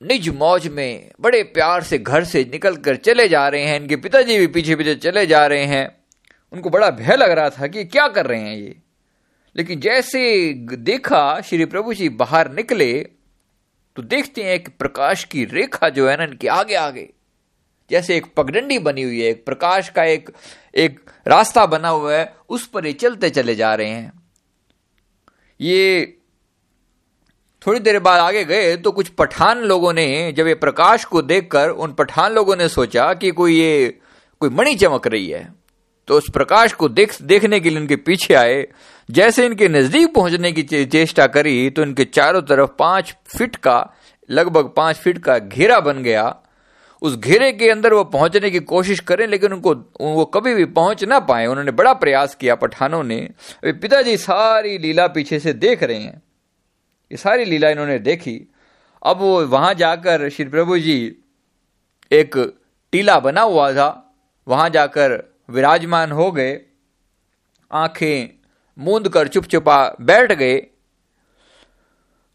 निज 0.00 0.28
मौज 0.28 0.66
में 0.68 1.10
बड़े 1.20 1.42
प्यार 1.44 1.82
से 1.82 1.98
घर 1.98 2.24
से 2.24 2.44
निकल 2.52 2.76
कर 2.76 2.96
चले 2.96 3.28
जा 3.28 3.46
रहे 3.48 3.62
हैं। 3.62 3.80
इनके 3.80 3.96
पिताजी 3.96 4.38
भी 4.38 4.46
पीछे 4.46 4.76
पीछे 4.76 4.94
चले 4.96 5.26
जा 5.26 5.46
रहे 5.46 5.64
हैं। 5.64 5.86
उनको 6.52 6.70
बड़ा 6.70 6.90
भय 6.90 7.16
लग 7.16 7.30
रहा 7.30 7.50
था 7.50 7.66
कि 7.66 7.84
क्या 7.84 8.06
कर 8.08 8.26
रहे 8.26 8.40
हैं 8.40 8.56
ये। 8.56 8.76
लेकिन 9.58 9.80
जैसे 9.80 10.52
देखा 10.80 11.40
श्री 11.40 11.64
प्रभु 11.66 11.94
जी 11.94 12.08
बाहर 12.08 12.50
निकले 12.52 12.92
तो 13.96 14.02
देखते 14.04 14.42
हैं 14.42 14.54
एक 14.54 14.68
प्रकाश 14.78 15.24
की 15.24 15.44
रेखा 15.44 15.88
जो 15.88 16.08
है 16.08 16.16
ना 16.16 16.24
इनके 16.24 16.48
आगे 16.48 16.74
आगे, 16.74 17.08
जैसे 17.90 18.16
एक 18.16 18.26
पगडंडी 18.36 18.78
बनी 18.78 19.02
हुई 19.02 19.20
है, 19.20 19.30
एक 19.30 19.44
प्रकाश 19.44 19.88
का 19.88 20.04
एक 20.04 20.30
एक 20.76 21.00
रास्ता 21.26 21.64
बना 21.66 21.88
हुआ 21.88 22.14
है, 22.14 22.34
उस 22.48 22.66
पर 22.66 22.86
ये 22.86 22.92
चलते 22.92 23.30
चले 23.30 23.54
जा 23.54 23.74
रहे 23.74 23.88
हैं। 23.88 24.12
ये 25.60 26.14
थोड़ी 27.62 27.80
देर 27.80 27.98
बाद 27.98 28.20
आगे 28.20 28.44
गए 28.44 28.76
तो 28.76 28.90
कुछ 28.92 29.08
पठान 29.10 29.62
लोगों 29.62 29.92
ने, 29.92 30.32
जब 30.32 30.46
ये 30.46 30.54
प्रकाश 30.56 31.04
को 31.04 31.22
देखकर, 31.22 31.70
उन 31.70 31.92
पठान 31.92 32.32
लोगों 32.32 32.56
ने 32.56 32.68
सोचा 32.68 33.12
कि 33.14 33.30
कोई 33.30 33.58
ये, 33.58 33.98
कोई 34.40 34.50
मणि 34.50 34.74
चमक 34.74 35.06
रही 35.06 35.28
है। 35.28 35.46
तो 36.08 36.16
उस 36.18 36.30
प्रकाश 36.30 36.72
को 36.72 36.88
देख, 36.88 37.20
देखने 37.22 37.60
के 37.60 37.70
लिए 37.70 37.78
उनके 37.78 37.96
पीछे 37.96 38.34
आए 38.34 38.66
जैसे 39.10 39.46
इनके 39.46 39.68
नज़दीक 39.68 40.14
पहुँचने 40.14 40.52
की 40.52 40.84
चेष्टा 40.84 41.26
करी 41.26 41.70
तो 41.70 41.82
इनके 41.82 42.04
चारों 42.04 42.42
तरफ़ 42.42 42.70
पाँच 42.78 43.14
फीट 43.26 43.56
का, 43.56 43.94
लगभग 44.30 44.72
पाँच 44.76 44.96
फीट 44.96 45.18
का 45.18 45.38
घेरा 45.38 45.80
बन 45.80 46.02
गया। 46.02 46.36
उस 47.02 47.16
घेरे 47.16 47.52
के 47.52 47.70
अंदर 47.70 47.92
वो 47.94 48.04
पहुँचने 48.04 48.50
की 48.50 48.60
कोशिश 48.60 49.00
करें, 49.00 49.26
लेकिन 49.26 49.52
उनको, 49.52 49.74
वो 50.00 50.24
कभी 50.24 50.54
भी 50.54 50.64
पहुँच 50.64 51.04
ना 51.04 51.18
पाए। 51.20 51.46
उन्होंने 51.46 51.70
बड़ा 51.70 51.92
प्रयास 51.92 52.34
किया 52.34 52.54
पठानों 52.54 53.02
ने। 53.02 53.28
पिताजी 53.64 54.16
सारी 54.16 54.78
लीला 54.78 55.06
पीछे 55.06 55.38
से 55.38 55.52
देख 55.52 55.82
रहे 55.82 55.98
हैं। 55.98 56.22
ये 57.12 57.16
सारी 57.16 57.44
लीला 57.44 57.68
इन्होंने 57.68 57.98
देखी। 57.98 58.40
अब 59.02 59.18
वो 59.18 59.46
वहाँ 59.46 59.74
जाकर 59.74 60.28
श्री 60.28 60.44
प्रभु 60.44 60.78
जी, 60.78 61.16
एक 62.12 62.36
टीला 62.92 63.18
बना 63.20 63.40
हुआ 63.40 63.72
था। 63.72 64.14
वहाँ 64.48 64.68
जाकर 64.70 65.22
विराजमान 65.50 66.12
हो 66.12 66.30
गए। 66.32 66.60
आँखें 67.72 68.37
मूंद 68.78 69.08
कर 69.08 69.28
चुपचुपा 69.28 69.76
बैठ 70.00 70.32
गए। 70.32 70.56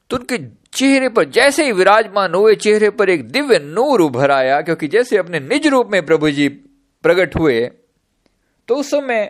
तो 0.10 0.18
उनके 0.18 0.38
चेहरे 0.74 1.10
पर, 1.10 1.24
जैसे 1.26 1.66
ही 1.66 1.72
विराजमान 1.72 2.34
हुए, 2.34 2.56
चेहरे 2.56 2.90
पर 2.90 3.10
एक 3.10 3.28
दिव्य 3.30 3.60
नूर 3.60 4.02
उभर 4.02 4.32
आया, 4.32 4.62
क्योंकि 4.62 4.88
जैसे 4.88 5.18
अपने 5.18 5.40
निज 5.40 5.68
रूप 5.68 5.90
में 5.92 6.06
प्रभु 6.06 6.30
जी 6.30 6.48
प्रकट 7.04 7.36
हुए 7.36 7.62
तो 8.68 8.76
उस 8.76 8.90
समय 8.92 9.24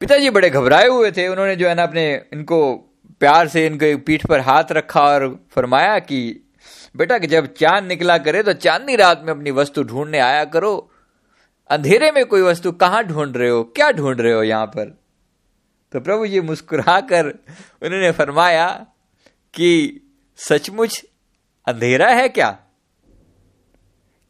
पिताजी 0.00 0.30
बड़े 0.30 0.50
घबराए 0.50 0.86
हुए 0.86 1.10
थे। 1.10 1.26
उन्होंने 1.28 1.54
जो 1.56 1.68
है 1.68 1.74
ना 1.74 1.82
अपने, 1.82 2.04
इनको 2.32 2.74
प्यार 3.20 3.48
से 3.48 3.64
इनके 3.66 3.94
पीठ 3.96 4.26
पर 4.26 4.40
हाथ 4.40 4.72
रखा 4.72 5.02
और 5.04 5.28
फरमाया 5.50 5.98
कि, 5.98 6.20
बेटा, 6.96 7.18
कि 7.18 7.26
जब 7.26 7.52
चाँद 7.54 7.84
निकला 7.84 8.18
करे 8.18 8.42
तो 8.42 8.52
चांदनी 8.52 8.96
रात 8.96 9.22
में 9.24 9.32
अपनी 9.32 9.50
वस्तु 9.50 9.82
ढूँढने 9.82 10.18
आया 10.18 10.44
करो। 10.44 10.90
अंधेरे 11.70 12.12
में 12.12 12.26
कोई 12.26 12.42
वस्तु 12.42 12.72
कहाँ 12.72 13.04
ढूंढ 13.04 13.36
रहे 13.36 13.48
हो? 13.48 13.64
क्या 13.64 13.90
ढूंढ 13.90 14.20
रहे 14.20 14.32
हो 14.32 14.42
यहाँ 14.42 14.66
पर? 14.66 15.00
तो 15.92 16.00
प्रभु 16.00 16.26
जी 16.26 16.40
मुस्कुराकर 16.40 17.26
उन्होंने 17.82 18.12
फरमाया 18.12 18.86
कि 19.54 20.00
सचमुच 20.36 21.04
अंधेरा 21.66 22.08
है 22.08 22.28
क्या? 22.28 22.58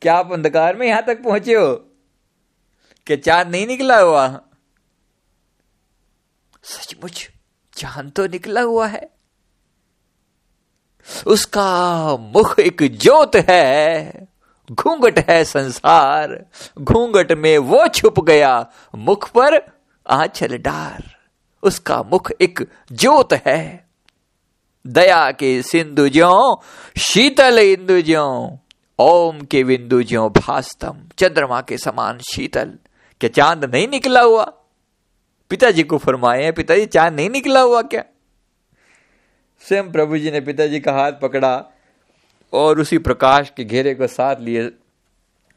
क्या 0.02 0.16
आप 0.16 0.32
अंधकार 0.32 0.76
में 0.76 0.86
यहाँ 0.86 1.02
तक 1.02 1.22
पहुँचे 1.22 1.54
हो? 1.54 1.74
कि 3.06 3.16
चाँद 3.16 3.48
नहीं 3.48 3.66
निकला 3.66 4.00
हुआ? 4.00 4.40
सचमुच 6.62 7.30
चाँद 7.74 8.12
तो 8.12 8.26
निकला 8.26 8.60
हुआ 8.60 8.86
है। 8.86 9.10
उसका 11.26 12.16
मुख 12.16 12.58
एक 12.58 12.82
ज्योत 12.82 13.36
है। 13.36 14.27
घूंघट 14.72 15.30
है 15.30 15.44
संसार, 15.44 16.46
घूंघट 16.80 17.32
में 17.32 17.58
वो 17.58 17.88
छुप 17.88 18.20
गया, 18.24 18.70
मुख 18.94 19.30
पर 19.30 19.72
आंचल 20.10 20.58
डार, 20.58 21.16
उसका 21.62 22.02
मुख 22.02 22.32
एक 22.40 22.68
ज्योत 22.92 23.32
है। 23.32 23.88
दया 24.86 25.30
के 25.30 25.62
सिंधु 25.62 26.08
ज्यो, 26.08 26.62
शीतल 26.98 27.58
इंदु 27.58 28.00
ज्यो, 28.00 28.58
ओम 28.98 29.40
के 29.40 29.64
बिंदु 29.64 30.02
ज्यो 30.02 30.28
भास्तम, 30.28 30.96
चंद्रमा 31.18 31.60
के 31.60 31.78
समान 31.78 32.18
शीतल। 32.18 32.78
क्या 33.20 33.30
चाँद 33.30 33.64
नहीं 33.64 33.88
निकला 33.88 34.20
हुआ? 34.20 34.52
पिताजी 35.50 35.82
को 35.82 35.98
फरमाए 35.98 36.52
पिताजी, 36.52 36.86
चाँद 36.86 37.14
नहीं 37.14 37.30
निकला 37.30 37.60
हुआ 37.60 37.82
क्या? 37.82 38.04
स्वयं 39.60 39.92
प्रभु 39.92 40.18
जी 40.18 40.30
ने 40.30 40.40
पिताजी 40.40 40.80
का 40.80 40.92
हाथ 40.92 41.12
पकड़ा 41.12 41.77
और 42.52 42.80
उसी 42.80 42.98
प्रकाश 42.98 43.52
के 43.56 43.64
घेरे 43.64 43.94
को 43.94 44.06
साथ 44.06 44.40
लिए 44.40 44.70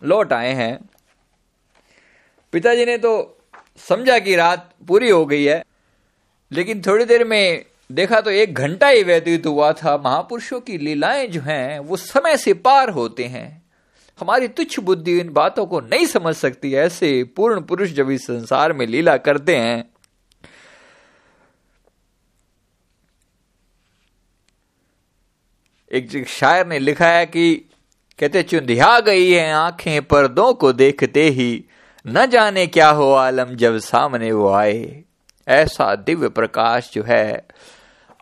लौट 0.01 0.33
आए 0.33 0.53
हैं। 0.53 0.79
पिताजी 2.53 2.86
ने 2.86 2.98
तो 2.98 3.38
समझा 3.89 4.19
कि 4.19 4.36
रात 4.36 4.69
पूरी 4.88 5.10
हो 5.10 5.25
गई 5.25 5.43
है, 5.43 5.63
लेकिन 6.51 6.81
थोड़ी 6.81 7.05
देर 7.05 7.24
में 7.24 7.65
देखा 7.91 8.21
तो 8.21 8.29
एक 8.29 8.53
घंटा 8.53 8.88
ही 8.88 9.03
व्यतीत 9.03 9.45
हुआ 9.45 9.71
था। 9.74 9.95
महापुरुषों 9.98 10.60
की 10.62 10.77
लीलाएँ 10.77 11.27
जो 11.27 11.41
हैं, 11.41 11.79
वो 11.79 11.98
समय 11.98 12.38
से 12.38 12.53
पार 12.53 12.89
होते 12.89 13.25
हैं। 13.25 13.62
हमारी 14.19 14.48
तुच्छ 14.48 14.79
बुद्धि 14.79 15.19
इन 15.19 15.29
बातों 15.29 15.65
को 15.65 15.79
नहीं 15.81 16.05
समझ 16.05 16.36
सकती, 16.36 16.74
ऐसे 16.74 17.24
पूर्ण 17.36 17.62
पुरुष 17.62 17.89
जब 17.89 18.10
इस 18.10 18.25
संसार 18.25 18.74
में 18.74 18.86
लीला 18.88 19.17
करते 19.17 19.55
हैं 19.55 19.90
एक 25.91 26.27
शायर 26.27 26.67
ने 26.67 26.79
लिखा 26.79 27.07
है 27.07 27.25
कि 27.25 27.55
कहते 28.19 28.43
चुंधिया 28.43 29.00
गई 29.00 29.31
है 29.31 29.51
आँखें 29.53 30.01
पर्दों 30.01 30.53
को 30.53 30.74
देखते 30.74 31.24
ही, 31.24 31.65
न 32.07 32.25
जाने 32.25 32.67
क्या 32.67 32.89
हो 32.89 33.12
आलम 33.12 33.55
जब 33.55 33.77
सामने 33.77 34.31
वो 34.31 34.50
आए। 34.50 35.03
ऐसा 35.48 35.95
दिव्य 35.95 36.29
प्रकाश 36.29 36.91
जो 36.93 37.03
है, 37.03 37.48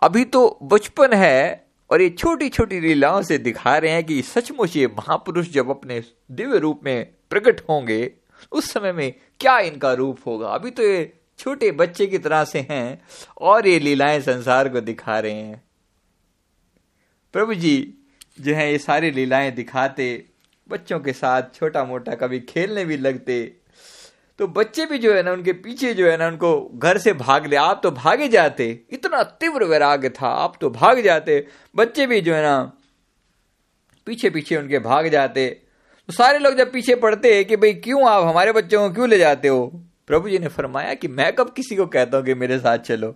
अभी 0.02 0.26
तो 0.26 0.60
बचपन 0.64 1.14
है 1.14 1.66
और 1.90 2.02
ये 2.02 2.10
छोटी 2.10 2.50
छोटी 2.50 2.80
लीलाओं 2.80 3.22
से 3.22 3.38
दिखा 3.38 3.78
रहे 3.78 3.92
हैं 3.92 4.04
कि 4.04 4.22
सचमुच 4.22 4.76
ये 4.76 4.88
महापुरुष 4.88 5.50
जब 5.50 5.70
अपने 5.70 6.04
दिव्य 6.32 6.58
रूप 6.58 6.82
में 6.84 7.08
प्रकट 7.30 7.62
होंगे, 7.70 8.12
उस 8.52 8.72
समय 8.72 8.92
में 8.92 9.14
क्या 9.40 9.60
इनका 9.60 9.94
रूप 9.94 10.20
होगा? 10.28 10.50
अभी 10.50 10.72
तो 10.72 10.84
ये 10.84 11.14
छोटे 11.40 11.72
बच्चे 11.72 12.08
की 12.08 12.18
तरह 12.18 12.44
से 12.44 12.68
हैं 12.70 13.02
और 13.38 13.68
ये 13.68 13.80
लीलाएँ 13.80 14.20
संसार 14.20 14.70
को 14.70 14.82
दिखा 14.82 15.20
रहे 15.20 15.32
हैं। 15.32 15.69
प्रभु 17.34 17.54
जी 17.54 17.94
जो 18.42 18.54
है 18.56 18.72
ये 18.72 18.78
सारी 18.78 19.12
लीलाएँ 19.12 19.52
दिखाते, 19.52 20.26
बच्चों 20.70 21.00
के 21.00 21.14
साथ 21.14 21.42
छोटा 21.56 21.84
मोटा 21.86 22.16
कभी 22.16 22.40
खेलने 22.40 22.86
भी 22.86 22.98
लगते 22.98 23.56
तो 24.40 24.48
बच्चे 24.48 24.86
भी 24.86 24.98
जो 24.98 25.14
है 25.14 25.24
ना, 25.24 25.32
उनके 25.32 25.54
पीछे 25.54 25.94
जो 25.94 26.10
है 26.10 26.18
ना, 26.18 26.28
उनको 26.28 26.72
घर 26.76 26.98
से 26.98 27.14
भाग 27.14 27.46
ले। 27.46 27.56
आप 27.56 27.80
तो 27.84 27.92
भागे 27.92 28.28
जाते, 28.28 28.68
इतना 28.90 29.24
तीव्र 29.24 29.64
वैराग्य 29.64 30.10
था, 30.10 30.28
आप 30.28 30.56
तो 30.62 30.70
भाग 30.70 31.00
जाते, 31.00 31.46
बच्चे 31.76 32.08
भी 32.08 32.22
जो 32.22 32.36
है 32.36 32.44
ना 32.44 32.72
पीछे 34.08 34.30
पीछे 34.30 34.56
उनके 34.56 34.80
भाग 34.80 35.08
जाते। 35.08 35.50
तो 36.10 36.14
सारे 36.14 36.40
लोग 36.40 36.56
जब 36.56 36.72
पीछे 36.72 36.96
पड़ते 36.96 37.44
कि 37.44 37.56
भाई 37.56 37.74
क्यों 37.74 38.08
आप 38.10 38.24
हमारे 38.24 38.52
बच्चों 38.52 38.88
को 38.88 38.94
क्यों 38.94 39.10
ले 39.10 39.18
जाते 39.18 39.48
हो? 39.48 39.66
प्रभु 40.08 40.30
जी 40.30 40.40
ने 40.40 40.48
फरमाया 40.48 40.94
कि 40.94 41.08
मैं 41.08 41.32
कब 41.36 41.54
किसी 41.54 41.76
को 41.76 41.86
कहता 41.86 42.18
हूँ 42.18 42.26
कि 42.26 42.34
मेरे 42.34 42.60
साथ 42.60 42.78
चलो। 42.78 43.16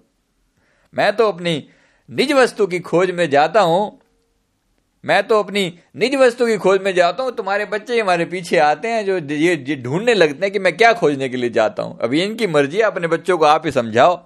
मैं 0.93 1.15
तो 1.15 1.27
अपनी 1.27 1.67
निज 2.09 2.31
वस्तु 2.31 2.67
की 2.67 2.79
खोज 2.79 3.11
में 3.11 3.29
जाता 3.29 3.61
हूँ 3.61 3.99
मैं 5.03 5.21
तो 5.23 5.39
अपनी 5.39 5.61
निज 5.95 6.15
वस्तु 6.15 6.45
की 6.47 6.57
खोज 6.57 6.81
में 6.81 6.93
जाता 6.95 7.23
हूँ, 7.23 7.31
तुम्हारे 7.31 7.65
बच्चे 7.67 7.99
हमारे 7.99 8.25
पीछे 8.25 8.57
आते 8.59 8.87
हैं 8.87 9.05
जो 9.05 9.17
ये 9.33 9.75
ढूँढने 9.77 10.13
लगते 10.13 10.45
हैं 10.45 10.51
कि 10.51 10.59
मैं 10.59 10.75
क्या 10.77 10.91
खोजने 10.93 11.29
के 11.29 11.37
लिए 11.37 11.49
जाता 11.51 11.83
हूँ। 11.83 11.97
अभी 11.99 12.21
इनकी 12.21 12.47
मर्ज़ी 12.49 12.77
है, 12.77 12.83
अपने 12.83 13.07
बच्चों 13.07 13.37
को 13.37 13.45
आप 13.45 13.65
ही 13.65 13.71
समझाओ। 13.71 14.21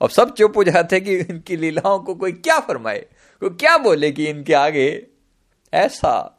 और 0.00 0.10
सब 0.10 0.32
चुप 0.34 0.56
हो 0.56 0.64
जाते 0.64 0.96
हैं 0.96 1.04
कि 1.04 1.14
इनकी 1.24 1.56
लीलाओं 1.56 1.98
को 1.98 2.14
कोई 2.14 2.32
क्या 2.32 2.58
फरमाए, 2.60 2.98
कोई 3.42 3.50
क्या 3.50 3.76
बोले 3.78 4.10
कि 4.12 4.26
इनके 4.26 4.54
आगे। 4.54 5.06
ऐसा 5.72 6.32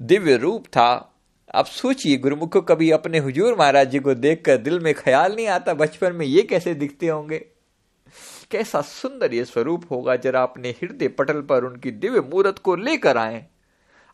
दिव्य 0.00 0.36
रूप 0.36 0.66
था। 0.66 1.14
आप 1.54 1.66
सोचिए, 1.66 2.16
गुरुमुख 2.16 2.52
को 2.52 2.60
कभी 2.62 2.90
अपने 2.90 3.18
हुजूर 3.18 3.56
महाराज 3.58 3.90
जी 3.90 3.98
को 3.98 4.14
देखकर 4.16 4.56
दिल 4.58 4.78
में 4.80 4.92
ख्याल 4.94 5.34
नहीं 5.34 5.46
आता, 5.48 5.74
बचपन 5.74 6.12
में 6.12 6.26
ये 6.26 6.42
कैसे 6.44 6.74
दिखते 6.74 7.08
होंगे? 7.08 7.44
कैसा 8.50 8.80
सुंदर 8.80 9.34
ये 9.34 9.44
स्वरूप 9.44 9.84
होगा 9.90 10.16
जरा 10.16 10.42
अपने 10.42 10.70
हृदय 10.70 11.08
पटल 11.08 11.40
पर 11.40 11.64
उनकी 11.64 11.90
दिव्य 11.90 12.20
मूर्त 12.20 12.58
को 12.58 12.76
लेकर 12.76 13.16
आए। 13.16 13.44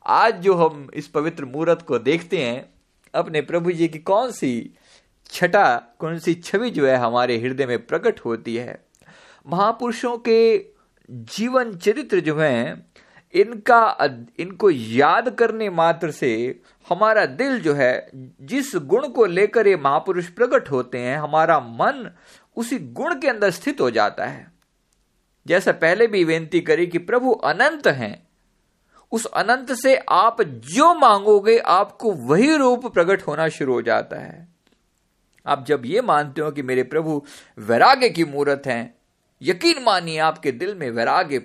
आज 0.07 0.41
जो 0.41 0.55
हम 0.55 0.89
इस 0.95 1.09
पवित्र 1.09 1.45
मूर्त 1.45 1.83
को 1.83 1.99
देखते 1.99 2.39
हैं, 2.39 2.75
अपने 3.15 3.41
प्रभु 3.41 3.73
जी 3.73 3.89
की 3.89 3.99
कौन 3.99 4.31
सी 4.31 4.75
छटा, 5.31 5.77
कौन 5.99 6.19
सी 6.19 6.35
छवि 6.35 6.71
जो 6.71 6.87
है 6.87 6.97
हमारे 6.97 7.39
हृदय 7.39 7.67
में 7.67 7.87
प्रकट 7.87 8.21
होती 8.21 8.57
है। 8.57 8.83
महापुरुषों 9.47 10.17
के 10.19 10.67
जीवन 11.11 11.77
चरित्र 11.77 12.21
जो 12.21 12.37
है, 12.37 12.87
इनका 13.35 13.97
इनको 14.39 14.71
याद 14.71 15.29
करने 15.31 15.71
मात्र 15.71 16.11
से 16.11 16.61
हमारा 16.89 17.25
दिल 17.27 17.61
जो 17.61 17.75
है, 17.75 18.11
जिस 18.15 18.75
गुण 18.77 19.09
को 19.09 19.27
लेकर 19.27 19.67
ये 19.67 19.77
महापुरुष 19.77 20.27
प्रकट 20.29 20.71
होते 20.71 20.99
हैं, 20.99 21.17
हमारा 21.19 21.59
मन 21.61 22.11
उसी 22.57 22.79
गुण 22.79 23.21
के 23.21 23.29
अंदर 23.29 23.51
स्थित 23.51 23.81
हो 23.81 23.91
जाता 23.91 24.25
है। 24.25 24.53
जैसे 25.47 25.73
पहले 25.73 26.07
भी 26.07 26.25
बेनती 26.25 26.61
करी 26.61 26.87
कि 26.87 26.99
प्रभु 26.99 27.31
अनंत 27.31 27.87
हैं। 27.87 28.29
उस 29.13 29.25
अनंत 29.25 29.73
से 29.73 29.97
आप 29.97 30.43
जो 30.43 30.95
मांगोगे, 30.95 31.59
आपको 31.59 32.13
वही 32.13 32.57
रूप 32.57 32.87
प्रकट 32.87 33.23
होना 33.23 33.49
शुरू 33.49 33.73
हो 33.73 33.83
जाता 33.83 34.17
है। 34.17 34.49
आप 35.47 35.67
जब 35.67 35.83
ये 35.87 36.01
मानते 36.01 36.41
हो 36.41 36.51
कि 36.51 36.63
मेरे 36.63 36.83
प्रभु 36.83 37.27
वैराग्य 37.59 38.09
की 38.09 38.25
मूर्त 38.25 38.63
हैं, 38.67 38.95
यकीन 39.43 39.83
मानिए 39.83 40.19
आपके 40.19 40.53
दिल 40.53 40.75
में 40.75 40.91
वैराग्य 40.91 41.39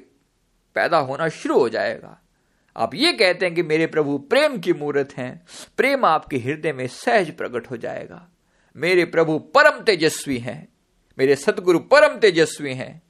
पैदा 0.76 0.98
होना 0.98 1.30
शुरू 1.30 1.60
हो 1.60 1.70
जाएगा। 1.70 2.22
आप 2.78 2.96
ये 2.96 3.14
कहते 3.14 3.46
हैं 3.46 3.56
कि 3.56 3.64
मेरे 3.64 3.88
प्रभु 3.88 4.18
प्रेम 4.18 4.58
की 4.58 4.74
मूर्त 4.74 5.18
हैं, 5.18 5.46
प्रेम 5.78 6.06
आपके 6.06 6.38
हृदय 6.38 6.74
में 6.74 6.88
सहज 6.88 7.32
प्रकट 7.32 7.72
हो 7.72 7.78
जाएगा। 7.78 8.30
मेरे 8.76 9.06
प्रभु 9.06 9.40
परम 9.40 9.84
तेजस्वी 9.84 10.38
हैं। 10.38 10.68
मेरे 11.18 11.36
सतगुरु 11.36 11.80
परम 11.80 12.18
तेजस्वी 12.18 12.74
हैं। 12.74 13.02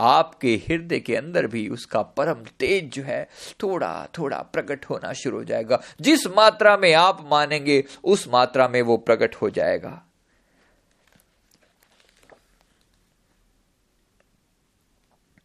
आपके 0.00 0.54
हृदय 0.56 1.00
के 1.00 1.16
अंदर 1.16 1.46
भी 1.46 1.68
उसका 1.68 2.02
परम 2.02 2.44
तेज 2.60 2.92
जो 2.92 3.02
है, 3.02 3.28
थोड़ा 3.62 4.08
थोड़ा 4.18 4.42
प्रकट 4.42 4.84
होना 4.84 5.12
शुरू 5.12 5.38
हो 5.38 5.44
जाएगा। 5.44 5.82
जिस 6.00 6.26
मात्रा 6.26 6.76
में 6.76 6.94
आप 6.94 7.28
मानेंगे, 7.30 7.84
उस 8.04 8.28
मात्रा 8.28 8.68
में 8.68 8.82
वो 8.82 8.96
प्रकट 8.96 9.34
हो 9.34 9.50
जाएगा। 9.50 10.06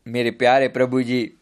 मेरे 0.07 0.31
प्यारे 0.31 0.67
प्रभु 0.67 1.01
जी, 1.01 1.33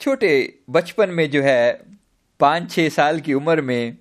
छोटे 0.00 0.58
बचपन 0.70 1.10
में 1.10 1.30
जो 1.30 1.42
है 1.42 1.82
पाँच 2.40 2.70
छह 2.72 2.88
साल 2.88 3.20
की 3.20 3.34
उम्र 3.34 3.60
में 3.60 3.96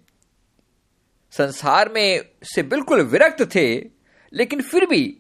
संसार 1.32 1.90
में 1.90 2.26
से 2.44 2.64
बिल्कुल 2.64 3.02
विरक्त 3.02 3.56
थे 3.56 3.93
लेकिन 4.34 4.62
फिर 4.62 4.86
भी 4.86 5.18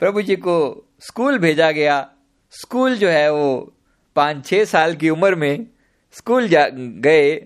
प्रभु 0.00 0.22
जी 0.22 0.36
को 0.36 0.88
स्कूल 1.00 1.38
भेजा 1.38 1.70
गया। 1.70 2.12
स्कूल 2.50 2.96
जो 2.96 3.08
है 3.08 3.32
वो 3.32 3.76
पाँच 4.16 4.46
छह 4.46 4.64
साल 4.64 4.94
की 4.94 5.10
उम्र 5.10 5.34
में 5.34 5.66
स्कूल 6.12 6.48
जा 6.48 6.68
गए। 6.74 7.36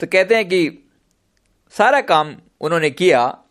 तो 0.00 0.06
कहते 0.06 0.34
हैं 0.34 0.48
कि 0.48 0.88
सारा 1.70 2.00
काम 2.00 2.36
उन्होंने 2.60 2.90
किया। 2.90 3.44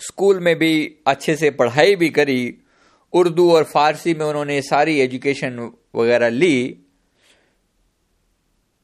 स्कूल 0.00 0.40
में 0.40 0.56
भी 0.56 0.96
अच्छे 1.06 1.36
से 1.36 1.50
पढ़ाई 1.50 1.96
भी 1.96 2.08
करी। 2.08 2.58
उर्दू 3.12 3.52
और 3.52 3.64
फारसी 3.64 4.14
में 4.14 4.26
उन्होंने 4.26 4.62
सारी 4.62 5.00
एजुकेशन 5.00 5.72
वगैरह 5.94 6.28
ली। 6.28 6.80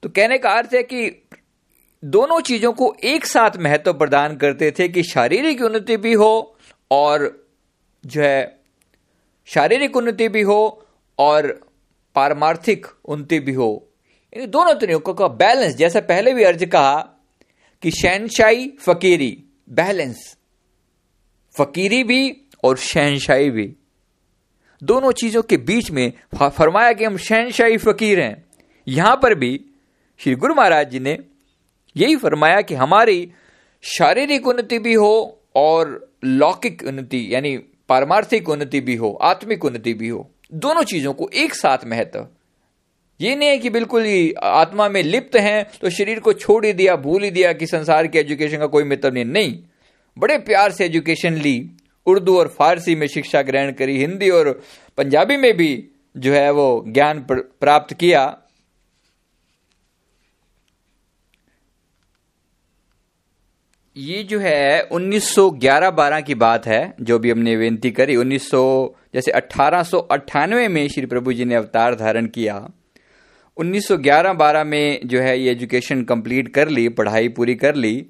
तो 0.02 0.09
कहने 0.09 0.38
का 0.38 0.50
अर्थ 0.50 0.74
है 0.74 0.83
कि 0.83 1.19
दोनों 2.04 2.40
चीज़ों 2.40 2.72
को 2.72 2.96
एक 3.04 3.26
साथ 3.26 3.50
महत्व 3.56 3.92
प्रदान 3.92 4.36
करते 4.36 4.70
थे 4.70 4.88
कि 4.88 5.02
शारीरिक 5.02 5.62
उन्नति 5.62 5.96
भी 5.96 6.12
हो 6.12 6.56
और 6.90 7.46
जो 8.06 8.22
है, 8.22 8.60
शारीरिक 9.46 9.96
उन्नति 9.96 10.28
भी 10.28 10.42
हो 10.42 10.86
और 11.18 11.60
पारमार्थिक 12.14 12.86
उन्नति 13.04 13.40
भी 13.40 13.52
हो। 13.52 13.88
इन 14.32 14.50
दोनों 14.50 14.74
तरीकों 14.74 15.14
का 15.14 15.28
बैलेंस, 15.28 15.76
जैसा 15.76 16.00
पहले 16.00 16.34
भी 16.34 16.44
अर्ज़ 16.44 16.64
कहा 16.64 17.00
कि 17.82 17.90
शहनशाही, 17.90 18.70
फकीरी, 18.80 19.44
बैलेंस। 19.70 20.36
फकीरी 21.58 22.04
भी 22.04 22.48
और 22.64 22.76
शहनशाही 22.76 23.50
भी। 23.50 23.76
दोनों 24.82 25.12
चीज़ों 25.12 25.42
के 25.42 25.56
बीच 25.56 25.90
में 25.90 26.12
फरमाया 26.48 26.92
कि 26.92 27.04
हम 27.04 27.16
शहनशाही, 27.16 27.76
फकीर 27.76 28.20
हैं। 28.20 28.44
यहाँ 28.88 29.16
पर 29.16 29.34
भी 29.34 29.64
श्री 30.18 30.34
गुरु 30.34 30.54
महाराज 30.54 30.90
जी 30.90 31.00
ने 31.00 31.18
यही 31.96 32.16
फरमाया 32.16 32.61
कि 32.61 32.74
हमारी 32.74 33.31
शारीरिक 33.85 34.46
उन्नति 34.46 34.79
भी 34.79 34.94
हो 34.94 35.40
और 35.57 36.09
लौकिक 36.24 36.83
उन्नति, 36.87 37.26
यानी 37.31 37.57
पारमार्थिक 37.88 38.48
उन्नति 38.48 38.81
भी 38.81 38.94
हो, 38.94 39.12
आत्मिक 39.22 39.64
उन्नति 39.64 39.94
भी 39.94 40.09
हो, 40.09 40.29
दोनों 40.55 40.83
चीज़ों 40.83 41.12
को 41.12 41.29
एक 41.35 41.55
साथ 41.55 41.87
महत्व। 41.87 42.26
ये 43.20 43.35
नहीं 43.37 43.48
है 43.48 43.59
कि 43.59 43.70
बिल्कुल 43.70 44.05
ही 44.05 44.33
आत्मा 44.42 44.88
में 44.88 45.03
लिप्त 45.03 45.37
हैं 45.37 45.66
तो 45.81 45.90
शरीर 45.90 46.20
को 46.20 46.33
छोड़ 46.33 46.64
ही 46.66 46.72
दिया, 46.72 46.96
भूल 46.96 47.24
ही 47.24 47.31
दिया 47.31 47.53
कि 47.53 47.66
संसार 47.66 48.07
के 48.07 48.18
एजुकेशन 48.18 48.59
का 48.59 48.66
कोई 48.66 48.85
मतलब 48.85 49.14
नहीं। 49.14 49.24
नहीं। 49.24 49.59
बड़े 50.16 50.38
प्यार 50.38 50.72
से 50.72 50.85
एजुकेशन 50.85 51.35
ली, 51.35 51.70
उर्दू 52.07 52.38
और 52.38 52.48
फारसी 52.48 52.94
में 52.94 53.07
शिक्षा 53.07 53.42
ग्रहण 53.42 53.72
करी, 53.72 53.98
हिंदी 53.98 54.31
और 54.31 54.50
पंजाबी 54.98 55.37
में 55.37 55.53
भी 55.57 55.88
जो 56.16 56.33
है 56.33 56.50
वो 56.50 56.85
ज्ञान 56.88 57.24
प्राप्त 57.31 57.94
किया 57.94 58.24
ये 63.96 64.22
जो 64.22 64.38
है 64.38 64.88
1911-12 64.88 66.20
की 66.20 66.35
बात 66.35 66.66
है, 66.66 66.94
जो 67.00 67.18
भी 67.18 67.31
हमने 67.31 67.57
विनती 67.57 67.90
करी 67.90 68.16
1900 68.16 68.61
जैसे 69.14 69.31
अठारह 69.31 70.68
में 70.68 70.88
श्री 70.88 71.07
प्रभु 71.07 71.33
जी 71.33 71.44
ने 71.44 71.55
अवतार 71.55 71.94
धारण 71.94 72.26
किया। 72.26 72.55
1911-12 73.57 74.64
में 74.64 75.00
जो 75.05 75.20
है 75.20 75.38
ये 75.40 75.50
एजुकेशन 75.50 76.03
कंप्लीट 76.05 76.48
कर 76.48 76.68
ली, 76.68 76.88
पढ़ाई 76.88 77.29
पूरी 77.29 77.55
कर 77.55 77.74
ली। 77.74 78.07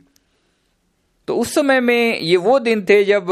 तो 1.28 1.36
उस 1.36 1.54
समय 1.54 1.80
में 1.80 2.20
ये 2.20 2.36
वो 2.36 2.58
दिन 2.58 2.84
थे 2.84 3.02
जब 3.04 3.28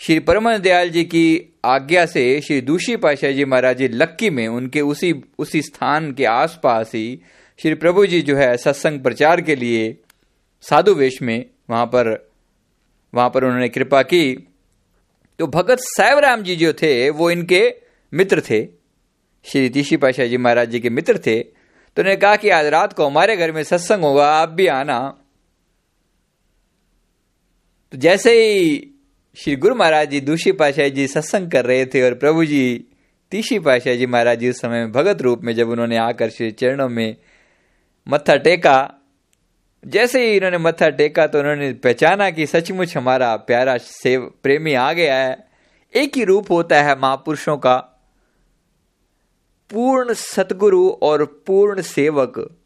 श्री 0.00 0.18
परमन 0.18 0.58
दयाल 0.58 0.88
जी 0.90 1.04
की 1.04 1.54
आज्ञा 1.64 2.06
से 2.06 2.40
श्री 2.40 2.60
दूषी 2.60 2.96
पाशाह 2.96 3.30
जी 3.30 3.44
महाराज 3.44 3.78
जी 3.78 3.88
लक्की 3.88 4.30
में, 4.30 4.46
उनके 4.48 4.80
उसी 4.80 5.14
उसी 5.38 5.62
स्थान 5.62 6.12
के 6.12 6.24
आसपास 6.24 6.92
ही 6.94 7.20
श्री 7.58 7.74
प्रभु 7.74 8.06
जी 8.06 8.20
जो 8.22 8.36
है 8.36 8.56
सत्संग 8.56 9.00
प्रचार 9.00 9.40
के 9.40 9.56
लिए 9.56 9.96
साधु 10.62 10.94
वेश 10.94 11.22
में 11.22 11.46
वहाँ 11.70 11.86
पर 11.86 12.30
वहाँ 13.14 13.30
पर 13.30 13.44
उन्होंने 13.44 13.68
कृपा 13.68 14.02
की। 14.02 14.48
तो 15.38 15.46
भगत 15.46 15.78
साहबराम 15.78 16.42
जी 16.42 16.56
जो 16.56 16.72
थे, 16.72 17.10
वो 17.10 17.30
इनके 17.30 17.74
मित्र 18.12 18.40
थे। 18.40 18.64
श्री 19.44 19.68
तीशी 19.68 19.96
पाशाह 19.96 20.26
जी 20.26 20.36
महाराज 20.36 20.68
जी 20.68 20.80
के 20.80 20.90
मित्र 20.90 21.18
थे। 21.18 21.40
तो 21.40 22.02
उन्होंने 22.02 22.16
कहा 22.16 22.36
कि 22.36 22.48
आज 22.48 22.66
रात 22.66 22.92
को 22.92 23.06
हमारे 23.06 23.36
घर 23.36 23.52
में 23.52 23.62
सत्संग 23.62 24.04
होगा, 24.04 24.26
आप 24.26 24.48
भी 24.48 24.66
आना। 24.66 25.18
तो 27.92 27.98
जैसे 27.98 28.32
ही 28.42 28.88
श्री 29.36 29.56
गुरु 29.56 29.74
महाराज 29.74 30.10
जी, 30.10 30.20
दूषी 30.20 30.52
पाशाह 30.52 30.88
जी 30.88 31.08
सत्संग 31.08 31.50
कर 31.50 31.64
रहे 31.64 31.86
थे 31.86 32.02
और 32.02 32.14
प्रभु 32.14 32.44
जी 32.44 32.84
तीशी 33.30 33.58
पाशाह 33.58 33.94
जी 33.94 34.06
महाराज 34.06 34.38
जी 34.38 34.50
उस 34.50 34.60
समय 34.60 34.86
भगत 34.86 35.22
रूप 35.22 35.40
में 35.42 35.54
जब 35.54 35.68
उन्होंने 35.68 35.96
आकर 35.96 36.30
श्री 36.30 36.50
चरणों 36.50 36.88
में 36.88 37.16
मत्था 38.08 38.36
टेका 38.36 38.94
जैसे 39.86 40.30
ही 40.30 40.36
इन्होंने 40.36 40.58
मत्था 40.58 40.88
टेका 40.88 41.26
तो 41.26 41.38
उन्होंने 41.38 41.72
पहचाना 41.72 42.30
कि 42.30 42.46
सचमुच 42.46 42.96
हमारा 42.96 43.36
प्यारा 43.36 43.76
सेव 43.76 44.32
प्रेमी 44.42 44.74
आ 44.74 44.92
गया 44.92 45.14
है। 45.14 45.48
एक 45.94 46.16
ही 46.16 46.24
रूप 46.24 46.50
होता 46.50 46.82
है 46.82 47.00
महापुरुषों 47.00 47.56
का। 47.56 47.76
पूर्ण 49.70 50.14
सतगुरु 50.14 50.90
और 50.90 51.24
पूर्ण 51.24 51.82
सेवक। 51.82 52.56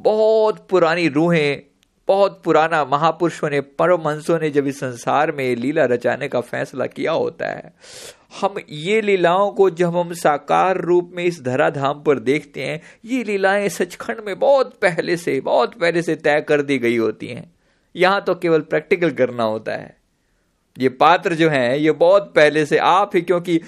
बहुत 0.00 0.66
पुरानी 0.68 1.08
रूहें, 1.08 1.62
बहुत 2.08 2.42
पुराना 2.42 2.84
महापुरुषों 2.84 3.50
ने 3.50 3.60
परम 3.60 4.08
हंसों 4.08 4.38
ने 4.38 4.50
जब 4.50 4.66
इस 4.66 4.80
संसार 4.80 5.32
में 5.32 5.56
लीला 5.56 5.84
रचाने 5.84 6.28
का 6.28 6.40
फैसला 6.40 6.86
किया 6.86 7.12
होता 7.12 7.48
है 7.48 7.72
हम 8.40 8.54
ये 8.70 9.00
लीलाओं 9.00 9.50
को 9.50 9.70
जब 9.70 9.96
हम 9.96 10.12
साकार 10.12 10.76
रूप 10.76 11.12
में 11.14 11.24
इस 11.24 11.42
धराधाम 11.42 12.02
पर 12.02 12.18
देखते 12.18 12.62
हैं, 12.62 12.80
ये 13.04 13.24
लीलाएँ 13.24 13.68
सचखंड 13.68 14.16
में 14.26 14.38
बहुत 14.38 14.74
पहले 14.74 15.16
से, 15.16 15.40
बहुत 15.40 15.74
पहले 15.74 16.02
से 16.02 16.14
तय 16.14 16.40
कर 16.40 16.62
दी 16.62 16.78
गई 16.78 16.96
होती 16.96 17.26
हैं। 17.26 17.54
यहाँ 17.96 18.24
तो 18.24 18.34
केवल 18.34 18.60
प्रैक्टिकल 18.60 19.10
करना 19.10 19.44
होता 19.44 19.72
है। 19.72 19.96
ये 20.78 20.88
पात्र 20.88 21.34
जो 21.34 21.50
हैं, 21.50 21.76
ये 21.76 21.92
बहुत 21.92 22.32
पहले 22.36 22.66
से 22.66 22.78
आप 22.78 23.10
ही, 23.14 23.22
क्योंकि 23.22 23.60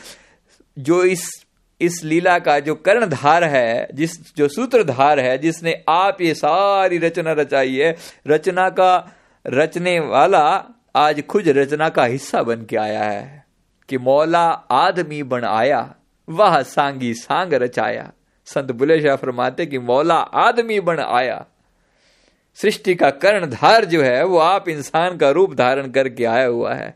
जो 0.79 1.05
इस 1.05 1.47
इस 1.81 2.05
लीला 2.05 2.39
का 2.39 2.59
जो 2.59 2.75
कर्णधार 2.75 3.45
है, 3.45 3.89
जिस, 3.95 4.37
जो 4.37 4.49
सूत्रधार 4.49 5.21
है, 5.21 5.39
जिसने 5.39 5.85
आप 5.89 6.21
ये 6.21 6.35
सारी 6.35 6.99
रचना 6.99 7.33
रचाई 7.33 7.75
है, 7.75 7.97
रचना 8.27 8.69
का, 8.69 9.13
रचने 9.47 10.01
वाला 10.01 10.65
आज 10.97 11.27
खुद 11.27 11.49
रचना 11.49 11.89
का 11.89 12.05
हिस्सा 12.05 12.43
बन 12.43 12.65
के 12.65 12.77
आया 12.77 13.05
है। 13.05 13.44
कि 13.89 13.99
मौला 13.99 14.45
आदमी 14.71 15.23
बन 15.23 15.45
आया 15.45 15.95
वह 16.29 16.63
सांगी 16.63 17.15
सांग 17.15 17.55
रचाया। 17.55 18.13
संत 18.47 18.71
बुले 18.73 19.01
शाह 19.03 19.17
फरमाते 19.17 19.67
कि 19.67 19.79
मौला 19.79 20.15
आदमी 20.15 20.81
बन 20.81 20.99
आया 20.99 21.45
सृष्टि 22.59 22.95
का 22.95 23.11
कर्णधार 23.11 23.85
जो 23.85 24.03
है, 24.03 24.25
वो 24.25 24.39
आप 24.39 24.69
इंसान 24.69 25.17
का 25.17 25.31
रूप 25.31 25.55
धारण 25.55 25.91
करके 25.91 26.25
आया 26.25 26.47
हुआ 26.47 26.75
है। 26.75 26.95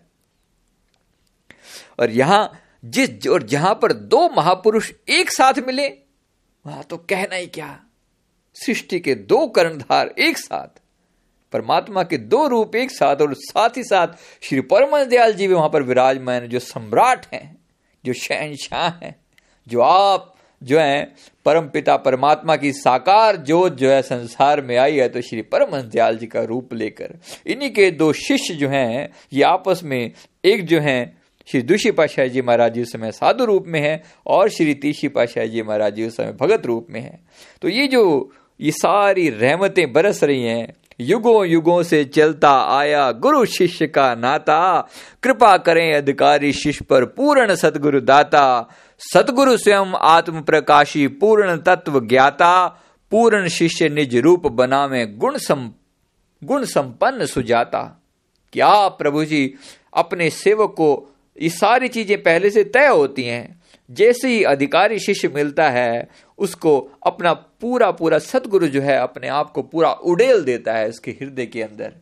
और 2.00 2.10
यहाँ 2.10 2.60
जिस 2.84 3.26
और 3.26 3.42
जहाँ 3.42 3.74
पर 3.74 3.92
दो 3.92 4.28
महापुरुष 4.28 4.92
एक 5.08 5.30
साथ 5.30 5.54
मिले, 5.66 5.88
वहाँ 6.66 6.82
तो 6.82 6.96
कहना 6.96 7.34
ही 7.34 7.46
क्या? 7.46 7.80
सृष्टि 8.54 9.00
के 9.00 9.14
दो 9.14 9.46
कर्णधार 9.46 10.14
एक 10.18 10.38
साथ। 10.38 10.80
परमात्मा 11.52 12.02
के 12.02 12.16
दो 12.18 12.46
रूप 12.48 12.76
एक 12.76 12.90
साथ 12.90 13.16
और 13.16 13.34
साथ 13.34 13.76
ही 13.76 13.82
साथ 13.84 14.08
श्री 14.42 14.60
परम 14.60 15.04
दयाल 15.04 15.32
जी 15.32 15.46
भी 15.48 15.54
वहाँ 15.54 15.68
पर 15.68 15.82
विराजमान 15.82 16.46
जो 16.46 16.58
सम्राट 16.58 17.26
हैं, 17.34 17.56
जो 18.04 18.12
शहनशाह 18.12 18.88
हैं, 19.04 19.14
जो 19.66 19.80
आप 19.80 20.34
जो 20.62 20.78
है 20.78 21.02
परम 21.44 21.68
पिता 21.68 21.96
परमात्मा 21.96 22.56
की 22.56 22.72
साकार 22.72 23.36
जोत 23.36 23.76
जो 23.76 23.90
है 23.90 24.00
संसार 24.02 24.60
में 24.60 24.76
आई 24.76 24.96
है 24.96 25.08
तो 25.08 25.20
श्री 25.20 25.42
परम 25.42 25.76
दयाल 25.80 26.16
जी 26.18 26.26
का 26.26 26.42
रूप 26.42 26.74
लेकर 26.74 27.18
इन्हीं 27.46 27.70
के 27.70 27.90
दो 27.90 28.12
शिष्य 28.12 28.54
जो 28.54 28.68
हैं, 28.68 29.08
ये 29.32 29.42
आपस 29.42 29.80
में 29.84 30.10
एक 30.44 30.66
जो 30.66 30.80
हैं, 30.80 31.18
श्री 31.48 31.60
दुषी 31.62 31.90
पाशाह 31.90 32.26
जी 32.26 32.42
महाराज 32.42 32.74
जी 32.74 32.82
उस 32.82 32.92
समय 32.92 33.12
साधु 33.12 33.44
रूप 33.44 33.64
में 33.66 33.80
है 33.80 34.02
और 34.26 34.48
श्री 34.48 34.74
तीशी 34.74 35.08
पाशाह 35.08 35.44
जी 35.44 35.62
महाराज 35.62 35.94
जी 35.94 36.06
उस 36.06 36.16
समय 36.16 36.32
भगत 36.32 36.66
रूप 36.66 36.86
में 36.90 37.00
है। 37.00 37.18
तो 37.62 37.68
ये 37.68 37.86
जो 37.86 38.32
ये 38.60 38.70
सारी 38.70 39.28
रहमतें 39.30 39.92
बरस 39.92 40.22
रही 40.24 40.42
हैं 40.42 40.72
युगों 41.00 41.46
युगों 41.46 41.82
से 41.82 42.04
चलता 42.04 42.50
आया 42.78 43.10
गुरु 43.12 43.44
शिष्य 43.46 43.86
का 43.86 44.14
नाता। 44.14 44.88
कृपा 45.22 45.56
करें 45.56 45.94
अधिकारी 45.94 46.52
शिष्य 46.52 46.84
पर 46.84 47.04
पूर्ण 47.04 47.54
सतगुरु 47.54 48.00
दाता। 48.00 48.68
सतगुरु 49.00 49.56
स्वयं 49.56 49.92
आत्म 49.94 50.40
प्रकाशी 50.40 51.06
पूर्ण 51.08 51.56
तत्व 51.56 52.00
ज्ञाता। 52.00 52.66
पूर्ण 53.12 53.48
शिष्य 53.48 53.88
निज 53.88 54.16
रूप 54.16 54.46
बनावे 54.46 55.06
गुण 55.06 55.38
सम 55.38 55.70
गुण 56.42 56.64
संपन्न 56.64 57.26
सुजाता। 57.26 57.82
क्या 58.52 58.88
प्रभु 58.88 59.24
जी 59.24 59.54
अपने 59.94 60.30
सेवक 60.30 60.70
को 60.70 61.14
ये 61.40 61.48
सारी 61.48 61.88
चीज़ें 61.88 62.22
पहले 62.22 62.50
से 62.50 62.64
तय 62.64 62.86
होती 62.86 63.22
हैं? 63.22 63.57
जैसे 63.90 64.28
ही 64.28 64.42
अधिकारी 64.44 64.98
शिष्य 64.98 65.28
मिलता 65.28 65.70
है, 65.70 66.08
उसको 66.38 66.78
अपना 67.06 67.32
पूरा 67.32 67.90
पूरा 67.90 68.18
सदगुरु 68.18 68.68
जो 68.68 68.80
है 68.80 68.96
अपने 68.96 69.28
आप 69.28 69.50
को 69.50 69.62
पूरा 69.62 69.92
उड़ेल 69.92 70.42
देता 70.44 70.74
है 70.74 70.88
उसके 70.88 71.10
हृदय 71.10 71.46
के 71.46 71.62
अंदर। 71.62 71.94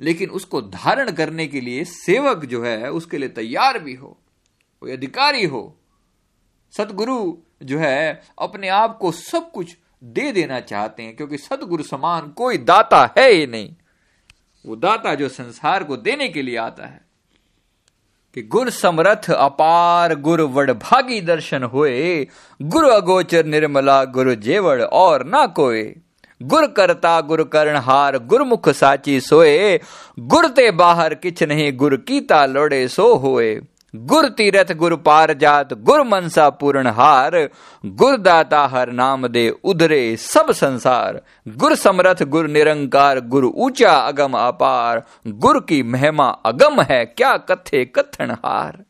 लेकिन 0.00 0.30
उसको 0.30 0.62
धारण 0.62 1.10
करने 1.10 1.46
के 1.46 1.60
लिए 1.60 1.84
सेवक 1.84 2.44
जो 2.44 2.62
है, 2.64 2.90
उसके 2.90 3.18
लिए 3.18 3.28
तैयार 3.28 3.78
भी 3.78 3.94
हो, 3.94 4.18
कोई 4.80 4.92
अधिकारी 4.92 5.44
हो, 5.44 5.76
सदगुरु 6.76 7.36
जो 7.62 7.78
है 7.78 8.22
अपने 8.38 8.68
आप 8.68 8.98
को 8.98 9.12
सब 9.12 9.50
कुछ 9.50 9.76
दे 10.04 10.32
देना 10.32 10.60
चाहते 10.60 11.02
हैं, 11.02 11.16
क्योंकि 11.16 11.38
सदगुरु 11.38 11.82
समान 11.82 12.28
कोई 12.28 12.58
दाता 12.58 13.14
है 13.18 13.30
ही 13.30 13.46
नहीं। 13.46 13.74
वो 14.66 14.76
दाता 14.76 15.14
जो 15.14 15.28
संसार 15.28 15.84
को 15.84 15.96
देने 15.96 16.28
के 16.28 16.42
लिए 16.42 16.56
आता 16.56 16.86
है। 16.86 17.07
कि 18.34 18.42
गुर 18.42 18.70
समरथ 18.70 19.30
अपार 19.30 20.14
गुर 20.14 20.40
वडभागी 20.40 21.20
दर्शन 21.20 21.62
हुए। 21.62 22.26
गुरु 22.62 22.88
अगोचर 22.88 23.46
निर्मला 23.46 24.04
गुरु 24.04 24.34
जेवड़ 24.34 24.82
और 24.82 25.24
ना 25.24 25.46
कोई 25.46 25.94
गुर 26.42 26.66
करता 26.66 27.20
गुर 27.20 27.50
हार, 27.56 28.18
गुरमुख 28.18 28.68
साची 28.68 29.20
सोए। 29.20 29.80
गुर 30.18 30.46
ते 30.48 30.70
बाहर 30.70 31.14
किछ 31.14 31.42
नहीं, 31.42 31.76
गुर 31.76 31.96
कीता 31.96 32.46
लोड़े 32.46 32.88
सो 32.88 33.14
हुए। 33.14 33.60
गुर 33.96 34.28
तीरथ, 34.28 34.72
गुर 34.72 34.96
पार 34.96 35.32
जात, 35.32 35.72
गुर 35.72 36.02
मनसा 36.02 36.50
पूर्ण 36.50 36.86
हार, 36.86 37.48
गुर 37.86 38.16
दाता 38.16 38.66
हर 38.66 38.92
नाम 38.92 39.26
दे 39.28 39.50
उधरे 39.64 40.16
सब 40.16 40.52
संसार। 40.52 41.22
गुर 41.48 41.74
समरथ, 41.74 42.22
गुर 42.22 42.48
निरंकार, 42.48 43.20
गुर 43.20 43.44
ऊँचा 43.44 43.92
अगम 43.92 44.32
अपार। 44.32 45.02
गुर 45.26 45.60
की 45.60 45.82
महिमा 45.82 46.28
अगम 46.28 46.80
है, 46.80 47.04
क्या 47.04 47.36
कथे 47.36 47.84
कथन 47.84 48.30
हार। 48.30 48.84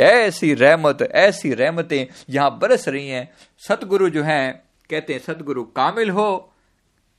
ऐसी 0.00 0.54
रहमत, 0.54 1.02
ऐसी 1.02 1.54
रहमतें 1.54 2.06
यहाँ 2.30 2.58
बरस 2.58 2.88
रही 2.88 3.08
हैं। 3.08 3.30
सतगुरु 3.68 4.08
जो 4.10 4.22
हैं, 4.22 4.62
कहते 4.90 5.12
हैं, 5.12 5.20
सतगुरु 5.20 5.64
कामिल 5.64 6.10
हो, 6.10 6.52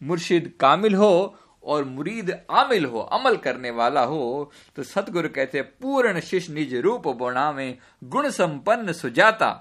मुर्शिद 0.03 0.53
कामिल 0.59 0.95
हो 0.95 1.35
और 1.65 1.83
मुरीद 1.83 2.31
आमिल 2.51 2.85
हो, 2.85 2.99
अमल 2.99 3.37
करने 3.37 3.71
वाला 3.71 4.01
हो 4.01 4.51
तो 4.75 4.83
सतगुरु 4.83 5.29
कहते 5.29 5.61
पूर्ण 5.61 6.19
शिष्य 6.21 6.53
निज 6.53 6.73
रूप 6.75 7.07
बोना 7.07 7.51
में 7.51 7.77
गुण 8.03 8.29
संपन्न 8.29 8.93
सुजाता। 8.93 9.51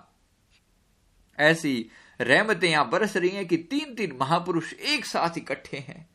ऐसी 1.39 1.91
रहमतें 2.21 2.69
यहाँ 2.69 2.89
बरस 2.91 3.17
रही 3.17 3.29
हैं 3.29 3.47
कि 3.47 3.57
तीन 3.57 3.95
तीन 3.95 4.17
महापुरुष 4.21 4.73
एक 4.73 5.07
साथ 5.07 5.39
इकट्ठे 5.39 5.77
हैं। 5.79 6.07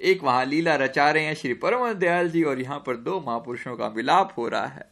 एक 0.00 0.22
वहाँ 0.22 0.44
लीला 0.44 0.74
रचा 0.76 1.10
रहे 1.10 1.24
हैं 1.24 1.34
श्री 1.34 1.54
परम 1.54 1.92
दयाल 1.92 2.30
जी 2.30 2.42
और 2.42 2.60
यहाँ 2.60 2.82
पर 2.86 2.96
दो 2.96 3.20
महापुरुषों 3.20 3.76
का 3.76 3.88
मिलाप 3.88 4.34
हो 4.38 4.48
रहा 4.48 4.66
है। 4.66 4.90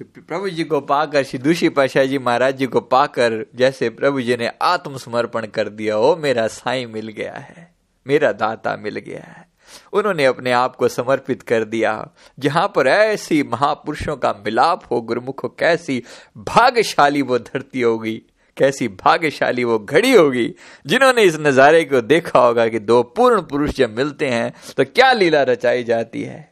प्रभु 0.00 0.48
जी 0.48 0.64
को 0.64 0.80
पाकर 0.80 1.22
श्री 1.22 1.38
दूषी 1.38 1.68
पाशाह 1.68 2.04
जी 2.04 2.18
महाराज 2.18 2.56
जी 2.56 2.66
को 2.66 2.80
पाकर 2.80 3.44
जैसे 3.54 3.88
प्रभु 3.90 4.20
जी 4.20 4.36
ने 4.36 4.50
आत्मसमर्पण 4.62 5.46
कर 5.46 5.68
दिया, 5.68 5.98
ओ 5.98 6.16
मेरा 6.16 6.46
साई 6.46 6.86
मिल 6.86 7.08
गया 7.08 7.34
है, 7.34 7.68
मेरा 8.06 8.32
दाता 8.32 8.76
मिल 8.76 8.98
गया 8.98 9.22
है। 9.22 9.48
उन्होंने 9.92 10.24
अपने 10.24 10.52
आप 10.52 10.76
को 10.76 10.88
समर्पित 10.88 11.42
कर 11.42 11.64
दिया, 11.64 11.92
जहाँ 12.38 12.66
पर 12.76 12.86
ऐसी 12.86 13.42
महापुरुषों 13.42 14.16
का 14.16 14.32
मिलाप 14.46 14.84
हो, 14.90 15.00
गुरुमुख 15.00 15.44
कैसी 15.58 16.02
भाग्यशाली 16.38 17.22
वो 17.22 17.38
धरती 17.38 17.80
होगी, 17.80 18.16
कैसी 18.56 18.88
भाग्यशाली 18.88 19.64
वो 19.64 19.78
घड़ी 19.78 20.12
होगी, 20.12 20.48
जिन्होंने 20.86 21.22
इस 21.22 21.38
नजारे 21.40 21.84
को 21.84 22.00
देखा 22.00 22.40
होगा 22.40 22.68
कि 22.68 22.78
दो 22.78 23.02
पूर्ण 23.02 23.42
पुरुष 23.42 23.76
जब 23.76 23.96
मिलते 23.96 24.28
हैं 24.28 24.52
तो 24.76 24.84
क्या 24.84 25.12
लीला 25.12 25.42
रचाई 25.44 25.84
जाती 25.84 26.22
है। 26.22 26.48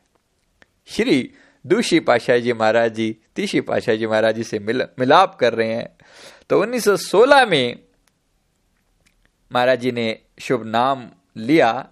श्री 0.88 1.30
दूषी 1.64 1.98
पाशाह 2.00 2.36
जी 2.36 2.52
महाराज 2.52 2.94
जी 2.94 3.16
तीसरी 3.38 3.60
पाशाह 3.60 3.94
जी 3.94 4.06
महाराज 4.06 4.34
जी 4.34 4.42
से 4.42 4.58
मिल, 4.58 4.82
मिलाप 4.98 5.34
कर 5.34 5.54
रहे 5.54 5.74
हैं। 5.74 5.96
तो 6.50 6.60
1916 6.60 7.46
में 7.46 7.78
महाराज 9.52 9.80
जी 9.80 9.92
ने 9.92 10.18
शुभ 10.40 10.66
नाम 10.66 11.08
लिया। 11.36 11.88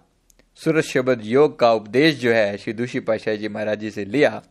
सूरज 0.55 0.83
शब्द 0.83 1.21
योग 1.23 1.59
का 1.59 1.71
उपदेश 1.73 2.15
जो 2.15 2.33
है 2.33 2.57
श्री 2.57 2.73
दूषी 2.73 2.99
पाशाह 2.99 3.35
जी 3.35 3.47
महाराज 3.47 3.79
जी 3.79 3.91
से 3.91 4.05
लिया। 4.05 4.41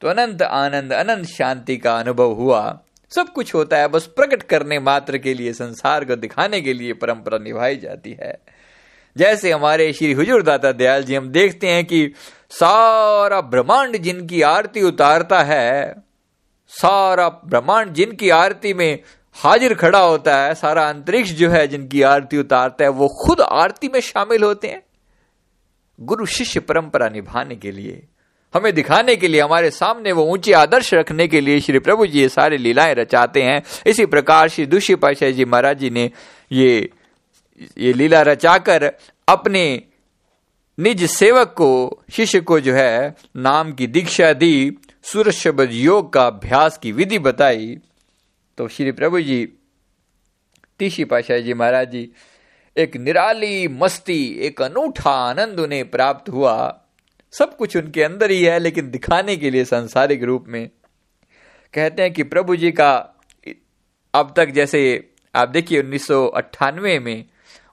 तो 0.00 0.08
अनंत 0.08 0.42
आनंद 0.42 0.92
अनंत 0.92 1.26
शांति 1.26 1.76
का 1.76 1.98
अनुभव 1.98 2.32
हुआ। 2.32 2.80
सब 3.12 3.28
कुछ 3.28 3.54
होता 3.54 3.78
है 3.78 3.88
बस 3.88 4.06
प्रकट 4.06 4.42
करने 4.42 4.78
मात्र 4.78 5.18
के 5.18 5.34
लिए 5.34 5.52
संसार 5.52 6.04
को 6.04 6.16
दिखाने 6.16 6.60
के 6.60 6.72
लिए 6.72 6.92
परंपरा 6.92 7.38
निभाई 7.38 7.76
जाती 7.76 8.12
है। 8.12 8.38
जैसे 9.16 9.52
हमारे 9.52 9.92
श्री 9.92 10.12
हुजूर 10.12 10.42
दाता 10.42 10.72
दयाल 10.72 11.02
जी 11.02 11.14
हम 11.14 11.28
देखते 11.28 11.68
हैं 11.68 11.84
कि 11.84 12.12
सारा 12.52 13.40
ब्रह्मांड 13.40 13.96
जिनकी 13.96 14.42
आरती 14.42 14.82
उतारता 14.82 15.42
है, 15.42 15.94
सारा 16.68 17.28
ब्रह्मांड 17.28 17.92
जिनकी 17.92 18.30
आरती 18.30 18.74
में 18.74 18.98
हाजिर 19.36 19.74
खड़ा 19.74 19.98
होता 19.98 20.36
है, 20.36 20.54
सारा 20.54 20.88
अंतरिक्ष 20.88 21.30
जो 21.30 21.50
है 21.50 21.66
जिनकी 21.68 22.02
आरती 22.02 22.38
उतारता 22.38 22.84
है, 22.84 22.90
वो 22.90 23.08
खुद 23.08 23.40
आरती 23.40 23.88
में 23.88 24.00
शामिल 24.00 24.42
होते 24.42 24.68
हैं। 24.68 24.82
गुरु 26.00 26.26
शिष्य 26.26 26.60
परंपरा 26.60 27.08
निभाने 27.08 27.56
के 27.56 27.70
लिए, 27.72 28.02
हमें 28.54 28.74
दिखाने 28.74 29.16
के 29.16 29.28
लिए, 29.28 29.40
हमारे 29.40 29.70
सामने 29.70 30.12
वो 30.12 30.24
ऊँचे 30.24 30.52
आदर्श 30.52 30.94
रखने 30.94 31.28
के 31.28 31.40
लिए 31.40 31.60
श्री 31.60 31.78
प्रभु 31.78 32.06
जी 32.06 32.20
ये 32.20 32.28
सारे 32.28 32.56
लीलाएँ 32.58 32.94
रचाते 32.94 33.42
हैं। 33.42 33.62
इसी 33.86 34.06
प्रकार 34.06 34.48
श्री 34.48 34.66
दुष्य 34.66 34.96
पाशाह 34.96 35.30
जी 35.30 35.44
महाराज 35.44 35.78
जी 35.78 35.90
ने 35.90 36.10
ये 36.52 36.90
ये 37.78 37.92
लीला 37.92 38.22
रचाकर 38.22 38.92
अपने 39.28 39.82
निज 40.78 41.04
सेवक 41.04 41.48
को, 41.48 42.02
शिष्य 42.12 42.40
को 42.40 42.60
जो 42.60 42.74
है, 42.74 43.14
नाम 43.36 43.72
की 43.72 43.86
दीक्षा 43.86 44.32
दी 44.32 44.78
शब्द 45.32 45.68
योग 45.72 46.12
का 46.12 46.26
अभ्यास 46.26 46.78
की 46.78 46.92
विधि 46.92 47.18
बताई। 47.18 47.78
तो 48.58 48.68
श्री 48.68 48.92
प्रभु 48.92 49.20
जी, 49.20 49.52
तीसरी 50.78 51.04
पाशाह 51.04 51.38
जी 51.38 51.54
महाराज 51.54 51.90
जी, 51.90 52.12
एक 52.76 52.96
निराली 52.96 53.68
मस्ती, 53.68 54.26
एक 54.28 54.62
अनूठा 54.62 55.10
आनंद 55.10 55.60
उन्हें 55.60 55.90
प्राप्त 55.90 56.28
हुआ। 56.28 56.80
सब 57.32 57.56
कुछ 57.56 57.76
उनके 57.76 58.02
अंदर 58.02 58.30
ही 58.30 58.42
है, 58.44 58.58
लेकिन 58.58 58.90
दिखाने 58.90 59.36
के 59.36 59.50
लिए 59.50 59.64
सांसारिक 59.64 60.22
रूप 60.22 60.44
में। 60.48 60.70
कहते 61.74 62.02
हैं 62.02 62.12
कि 62.12 62.22
प्रभु 62.22 62.56
जी 62.56 62.72
का, 62.72 63.14
अब 64.14 64.34
तक 64.36 64.46
जैसे, 64.46 65.10
आप 65.34 65.48
देखिए 65.48 65.82
उन्नीस 65.82 66.06
सौ 66.06 66.26
अट्ठानवे 66.26 66.98
में 66.98 67.24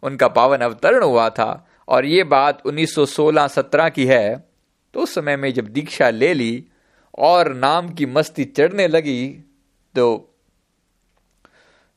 उनका 0.04 0.28
पावन 0.28 0.58
अवतरण 0.58 1.04
हुआ 1.04 1.30
था। 1.30 1.66
और 1.90 2.06
ये 2.06 2.24
बात 2.24 2.64
1916-17 2.66 3.90
की 3.90 4.06
है 4.06 4.50
तो 4.94 5.00
उस 5.00 5.16
समय 5.16 5.38
में 5.38 5.54
जब 5.54 5.68
दीक्षा 5.68 6.10
ले 6.10 6.34
ली 6.34 6.66
और 7.18 7.54
नाम 7.54 7.90
की 7.90 8.06
मस्ती 8.06 8.46
चढ़ने 8.46 8.88
लगी 8.88 9.30
तो 9.96 10.26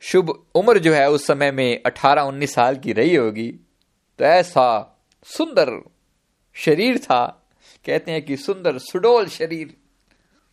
शुभ 0.01 0.47
उम्र 0.55 0.79
जो 0.79 0.93
है 0.93 1.11
उस 1.11 1.27
समय 1.27 1.51
में 1.51 1.83
18-19 1.83 2.55
साल 2.55 2.77
की 2.77 2.93
रही 2.93 3.15
होगी। 3.15 3.53
तो 4.19 4.25
ऐसा 4.25 4.99
सुंदर 5.25 5.91
शरीर 6.55 6.99
था, 6.99 7.49
कहते 7.85 8.13
हैं 8.13 8.23
कि 8.23 8.37
सुंदर 8.37 8.79
सुडोल 8.79 9.27
शरीर, 9.27 9.77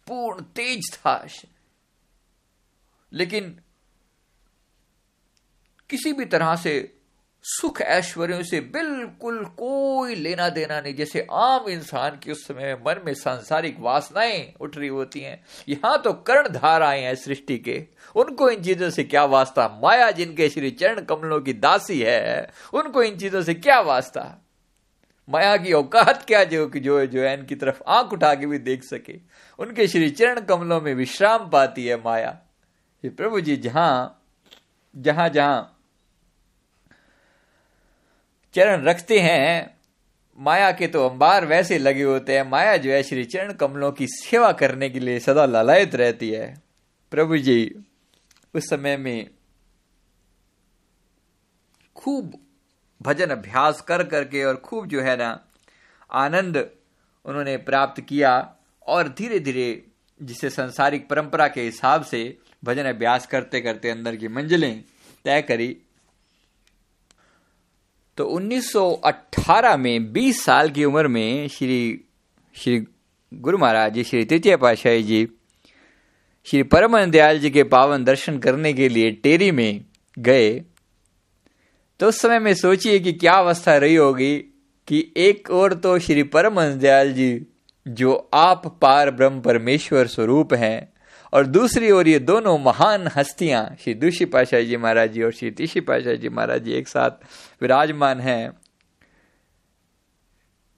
पूर्ण 0.08 0.43
तेज 0.43 0.93
था। 0.93 1.28
लेकिन 3.13 3.60
किसी 5.89 6.13
भी 6.13 6.25
तरह 6.25 6.56
से 6.56 6.98
सुख 7.51 7.81
ऐश्वर्यों 7.81 8.43
से 8.43 8.59
बिल्कुल 8.62 9.45
कोई 9.45 10.15
लेना 10.15 10.49
देना 10.49 10.81
नहीं। 10.81 10.95
जैसे 10.95 11.27
आम 11.31 11.69
इंसान 11.69 12.19
की 12.23 12.31
उस 12.31 12.47
समय 12.47 12.75
मन 12.88 12.95
में 13.05 13.13
सांसारिक 13.13 13.79
वासनाएँ 13.79 14.53
उठ 14.62 14.77
रही 14.77 14.88
होती 14.88 15.19
हैं। 15.19 15.43
यहाँ 15.69 16.01
तो 16.01 16.13
कर्ण 16.13 16.57
आए 16.83 17.01
हैं 17.01 17.15
सृष्टि 17.15 17.57
के। 17.57 17.88
उनको 18.15 18.49
इन 18.49 18.63
चीज़ों 18.63 18.89
से 18.89 19.03
क्या 19.03 19.25
वास्ता? 19.25 19.79
माया 19.83 20.12
जिनके 20.12 20.49
श्री 20.49 20.71
चरण 20.71 21.01
कमलों 21.01 21.41
की 21.41 21.53
दासी 21.53 21.99
है, 21.99 22.51
उनको 22.73 23.03
इन 23.03 23.17
चीज़ों 23.17 23.41
से 23.41 23.53
क्या 23.53 23.79
वास्ता? 23.79 24.45
माया 25.29 25.57
की 25.57 25.73
औकात 25.73 26.25
क्या 26.27 26.43
जो 26.43 26.67
कि 26.67 26.79
जो 26.79 27.05
जो 27.05 27.21
है, 27.21 27.39
इनकी 27.39 27.55
तरफ़ 27.55 27.81
आँख 27.88 28.13
उठा 28.13 28.35
के 28.35 28.45
भी 28.45 28.57
देख 28.57 28.83
सके। 28.83 29.19
उनके 29.59 29.88
श्री 29.88 30.09
चरण 30.09 30.41
कमलों 30.41 30.81
में 30.81 30.93
विश्राम 30.93 31.49
पाती 31.49 31.85
है 31.85 31.95
माया। 31.95 32.39
ये 33.05 33.09
प्रभु 33.09 33.41
जी 33.41 33.57
जहाँ 33.57 34.21
जहाँ 34.95 35.29
जहाँ 35.29 35.75
चरण 38.53 38.83
रखते 38.83 39.19
हैं। 39.19 39.77
माया 40.39 40.71
के 40.71 40.88
तो 40.88 41.07
अंबार 41.07 41.45
वैसे 41.45 41.77
लगे 41.77 42.03
होते 42.03 42.35
हैं। 42.35 42.43
माया 42.43 42.77
जो 42.77 42.91
है, 42.91 43.03
श्री 43.03 43.25
चरण 43.25 43.53
कमलों 43.53 43.91
की 43.91 44.07
सेवा 44.07 44.51
करने 44.51 44.89
के 44.89 44.99
लिए 44.99 45.19
सदा 45.19 45.45
ललायत 45.45 45.95
रहती 45.95 46.29
है। 46.29 46.62
प्रभु 47.12 47.38
जी, 47.38 47.75
उस 48.53 48.69
समय 48.69 48.97
में 48.97 49.29
खूब 51.95 52.33
भजन 53.01 53.25
अभ्यास 53.25 53.81
कर 53.81 54.03
करके 54.03 54.43
और 54.43 54.55
खूब 54.55 54.85
जो 54.85 55.01
है 55.01 55.17
ना, 55.17 55.45
आनंद 56.12 56.69
उन्होंने 57.25 57.57
प्राप्त 57.57 58.01
किया 58.01 58.55
और 58.88 59.09
धीरे 59.09 59.39
धीरे 59.39 59.85
जिसे 60.21 60.49
संसारिक 60.49 61.09
परंपरा 61.09 61.47
के 61.47 61.62
हिसाब 61.62 62.03
से 62.03 62.38
भजन 62.63 62.83
अभ्यास 62.83 63.27
करते 63.27 63.62
करते 63.62 63.89
अंदर 63.89 64.15
की 64.15 64.27
मंजिलें 64.27 64.83
तय 65.25 65.41
करी। 65.41 65.77
तो 68.19 68.39
1918 68.39 69.77
में 69.77 70.13
20 70.13 70.34
साल 70.34 70.69
की 70.69 70.86
उम्र 70.86 71.08
में 71.08 71.47
श्री 71.47 72.05
श्री 72.55 72.86
गुरु 73.34 73.58
महाराज 73.58 73.93
जी, 73.93 74.03
श्री 74.03 74.25
तृतीय 74.25 74.58
पाशाही 74.58 75.03
जी, 75.03 75.27
श्री 76.45 76.63
परम 76.63 77.05
दयाल 77.05 77.39
जी 77.39 77.49
के 77.49 77.63
पावन 77.63 78.03
दर्शन 78.03 78.39
करने 78.39 78.73
के 78.73 78.89
लिए 78.89 79.12
टेरी 79.12 79.51
में 79.51 79.86
गए। 80.19 80.63
तो 81.99 82.08
उस 82.08 82.21
समय 82.21 82.39
में 82.39 82.53
सोचिए 82.53 82.99
कि 82.99 83.13
क्या 83.13 83.34
अवस्था 83.34 83.77
रही 83.77 83.95
होगी 83.95 84.38
कि 84.88 85.13
एक 85.17 85.51
और 85.51 85.73
तो 85.73 85.99
श्री 85.99 86.23
परम 86.23 86.62
दयाल 86.62 87.13
जी, 87.13 87.45
जो 87.88 88.29
आप 88.34 88.79
पार 88.82 89.12
ब्रह्म 89.12 89.41
परमेश्वर 89.41 90.08
स्वरूप 90.08 90.53
हैं 90.53 90.93
और 91.33 91.45
दूसरी 91.45 91.91
ओर 91.91 92.07
ये 92.07 92.19
दोनों 92.19 92.57
महान 92.59 93.09
हस्तियाँ, 93.15 93.75
श्री 93.79 93.93
दूषी 93.93 94.25
पाशाह 94.25 94.61
जी 94.61 94.77
महाराज 94.77 95.11
जी 95.13 95.21
और 95.23 95.31
श्री 95.31 95.51
तीसरी 95.51 95.81
पाशाह 95.81 96.13
जी 96.13 96.29
महाराज 96.29 96.63
जी 96.63 96.73
एक 96.73 96.87
साथ 96.87 97.11
विराजमान 97.61 98.19
हैं। 98.19 98.51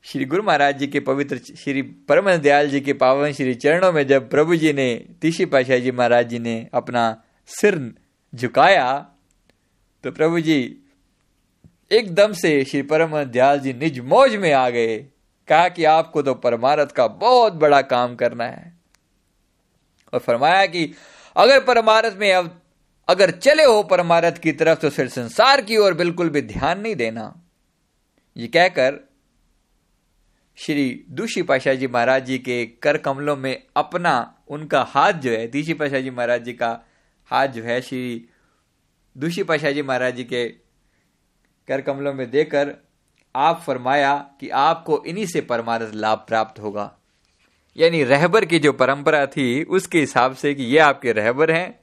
श्री 0.05 0.25
गुरु 0.25 0.43
महाराज 0.43 0.77
जी 0.79 0.87
के 0.87 0.99
पवित्र 0.99 1.37
श्री 1.37 1.81
परम 1.81 2.29
दयाल 2.35 2.69
जी 2.69 2.79
के 2.81 2.93
पावन 2.93 3.31
श्री 3.31 3.53
चरणों 3.53 3.91
में 3.91 4.05
जब 4.07 4.29
प्रभु 4.29 4.55
जी 4.55 4.73
ने 4.73 4.93
तीसरी 5.21 5.45
पाशाह 5.45 5.77
जी 5.77 5.91
महाराज 5.91 6.29
जी 6.29 6.39
ने 6.39 6.55
अपना 6.73 7.03
सिर 7.49 7.79
झुकाया 8.33 8.93
तो 10.03 10.11
प्रभु 10.11 10.39
जी 10.39 10.59
एकदम 11.91 12.33
से 12.33 12.63
श्री 12.65 12.81
परम 12.81 13.23
दयाल 13.23 13.59
जी 13.59 13.73
निज 13.73 13.99
मौज 13.99 14.35
में 14.35 14.51
आ 14.53 14.69
गए। 14.69 14.97
कहा 15.47 15.69
कि 15.69 15.83
आपको 15.83 16.21
तो 16.21 16.33
परमारथ 16.33 16.87
का 16.87 17.07
बहुत 17.07 17.53
बड़ा 17.53 17.81
काम 17.81 18.15
करना 18.15 18.43
है। 18.43 18.80
और 20.13 20.19
फरमाया 20.19 20.65
कि, 20.65 20.93
अगर 21.36 21.63
परमारथ 21.63 22.12
में 22.15 22.34
अब, 22.34 22.62
अगर 23.08 23.32
चले 23.32 23.63
हो 23.63 23.84
परमारथ 23.84 24.32
की 24.32 24.52
तरफ़ 24.52 24.80
तो 24.80 24.89
फिर 24.89 25.08
संसार 25.08 25.62
की 25.62 25.78
ओर 25.78 25.93
बिल्कुल 25.93 26.30
भी 26.30 26.41
ध्यान 26.41 26.80
नहीं 26.80 26.95
देना। 26.95 27.41
ये 28.38 28.47
कहकर, 28.47 29.10
श्री 30.56 31.06
दूषी 31.10 31.41
पाशाह 31.41 31.74
जी 31.74 31.88
महाराज 31.88 32.26
जी 32.26 32.39
के 32.39 32.65
कर 32.65 32.97
कमलों 32.97 33.38
में 33.38 33.63
अपना, 33.76 34.38
उनका 34.47 34.82
हाथ 34.82 35.13
जो 35.13 35.32
है 35.32 35.47
तीसरी 35.47 35.74
पाशाह 35.74 36.00
जी 36.00 36.10
महाराज 36.10 36.43
जी 36.43 36.54
का 36.54 36.80
हाथ 37.26 37.47
जो 37.47 37.63
है, 37.63 37.82
श्री 37.82 38.30
दूषी 39.17 39.43
पाशाह 39.43 39.71
जी 39.71 39.82
महाराज 39.82 40.15
जी 40.15 40.24
के 40.24 40.50
कर 41.67 41.82
कमलों 41.82 42.13
में 42.13 42.32
देकर, 42.32 42.76
आप 43.36 43.62
फरमाया 43.67 44.17
कि 44.39 44.50
आपको 44.50 45.04
इन्हीं 45.08 45.26
से 45.26 45.41
परमार्थ 45.41 45.91
लाभ 45.93 46.26
प्राप्त 46.28 46.60
होगा। 46.60 46.97
यानी 47.77 48.03
रहबर 48.03 48.45
की 48.45 48.60
जो 48.60 48.71
परंपरा 48.73 49.25
थी, 49.25 49.63
उसके 49.63 49.99
हिसाब 49.99 50.36
से 50.36 50.53
कि 50.53 50.63
ये 50.63 50.77
आपके 50.77 51.12
रहबर 51.12 51.51
हैं। 51.51 51.79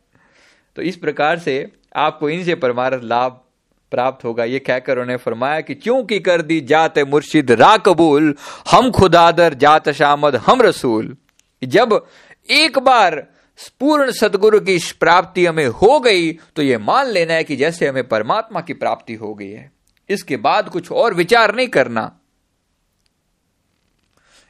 तो 0.76 0.82
इस 0.82 0.96
प्रकार 0.96 1.38
से 1.38 1.72
आपको 1.96 2.30
इनसे 2.30 2.54
परमार्थ 2.54 3.04
लाभ 3.04 3.40
प्राप्त 3.90 4.24
होगा। 4.24 4.44
ये 4.44 4.58
कहकर 4.58 4.98
उन्हें 4.98 5.16
फरमाया 5.16 5.60
कि 5.60 5.74
क्योंकि 5.74 6.18
कर 6.20 6.42
दी 6.42 6.60
जात 6.60 6.98
मुर्शिद 6.98 7.50
रा 7.50 7.76
कबूल 7.76 8.34
हम 8.70 8.90
खुदादर 8.90 9.54
जात 9.54 9.88
शामद, 9.90 10.36
हम 10.36 10.62
रसूल। 10.62 11.16
जब 11.62 12.06
एक 12.50 12.78
बार 12.78 13.16
पूर्ण 13.80 14.10
सदगुरु 14.10 14.60
की 14.60 14.78
प्राप्ति 15.00 15.46
हमें 15.46 15.66
हो 15.66 15.98
गई 16.00 16.32
तो 16.56 16.62
ये 16.62 16.78
मान 16.78 17.06
लेना 17.06 17.34
है 17.34 17.44
कि 17.44 17.56
जैसे 17.56 17.88
हमें 17.88 18.08
परमात्मा 18.08 18.60
की 18.60 18.72
प्राप्ति 18.72 19.14
हो 19.14 19.34
गई 19.34 19.50
है। 19.50 19.70
इसके 20.08 20.36
बाद 20.36 20.68
कुछ 20.68 20.90
और 20.92 21.14
विचार 21.14 21.54
नहीं 21.54 21.68
करना। 21.68 22.17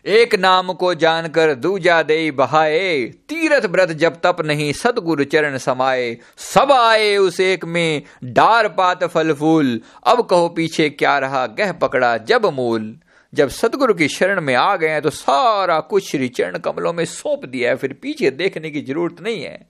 एक 0.09 0.35
नाम 0.35 0.73
को 0.73 0.95
जानकर 0.95 1.55
दूजा 1.55 2.03
दे 2.03 2.31
बहाए। 2.31 3.05
तीरथ 3.05 3.67
व्रत 3.67 3.89
जब 3.89 4.21
तप 4.23 4.37
नहीं 4.41 4.73
सतगुरु 4.73 5.25
चरण 5.25 5.59
समाये 5.59 6.19
सब 6.37 6.73
आए 6.73 7.17
उस 7.17 7.41
एक 7.41 7.65
में, 7.65 8.03
डार 8.25 8.69
पात 8.69 9.05
फल 9.05 9.33
फूल। 9.33 9.81
अब 10.07 10.27
कहो 10.27 10.49
पीछे 10.49 10.91
क्या 10.91 11.19
रहा, 11.19 11.47
गह 11.47 11.73
पकड़ा 11.73 12.17
जब 12.19 12.47
मूल। 12.47 12.97
जब 13.35 13.49
सतगुरु 13.49 13.95
की 13.95 14.09
शरण 14.09 14.41
में 14.41 14.55
आ 14.55 14.77
गए 14.77 15.01
तो 15.01 15.11
सारा 15.11 15.81
कुछ 15.81 16.11
श्री 16.11 16.29
चरण 16.29 16.59
कमलों 16.59 16.93
में 16.93 17.05
सौंप 17.05 17.45
दिया 17.45 17.71
है। 17.71 17.77
फिर 17.77 17.93
पीछे 17.93 18.31
देखने 18.31 18.71
की 18.71 18.81
ज़रूरत 18.81 19.21
नहीं 19.21 19.43
है। 19.43 19.69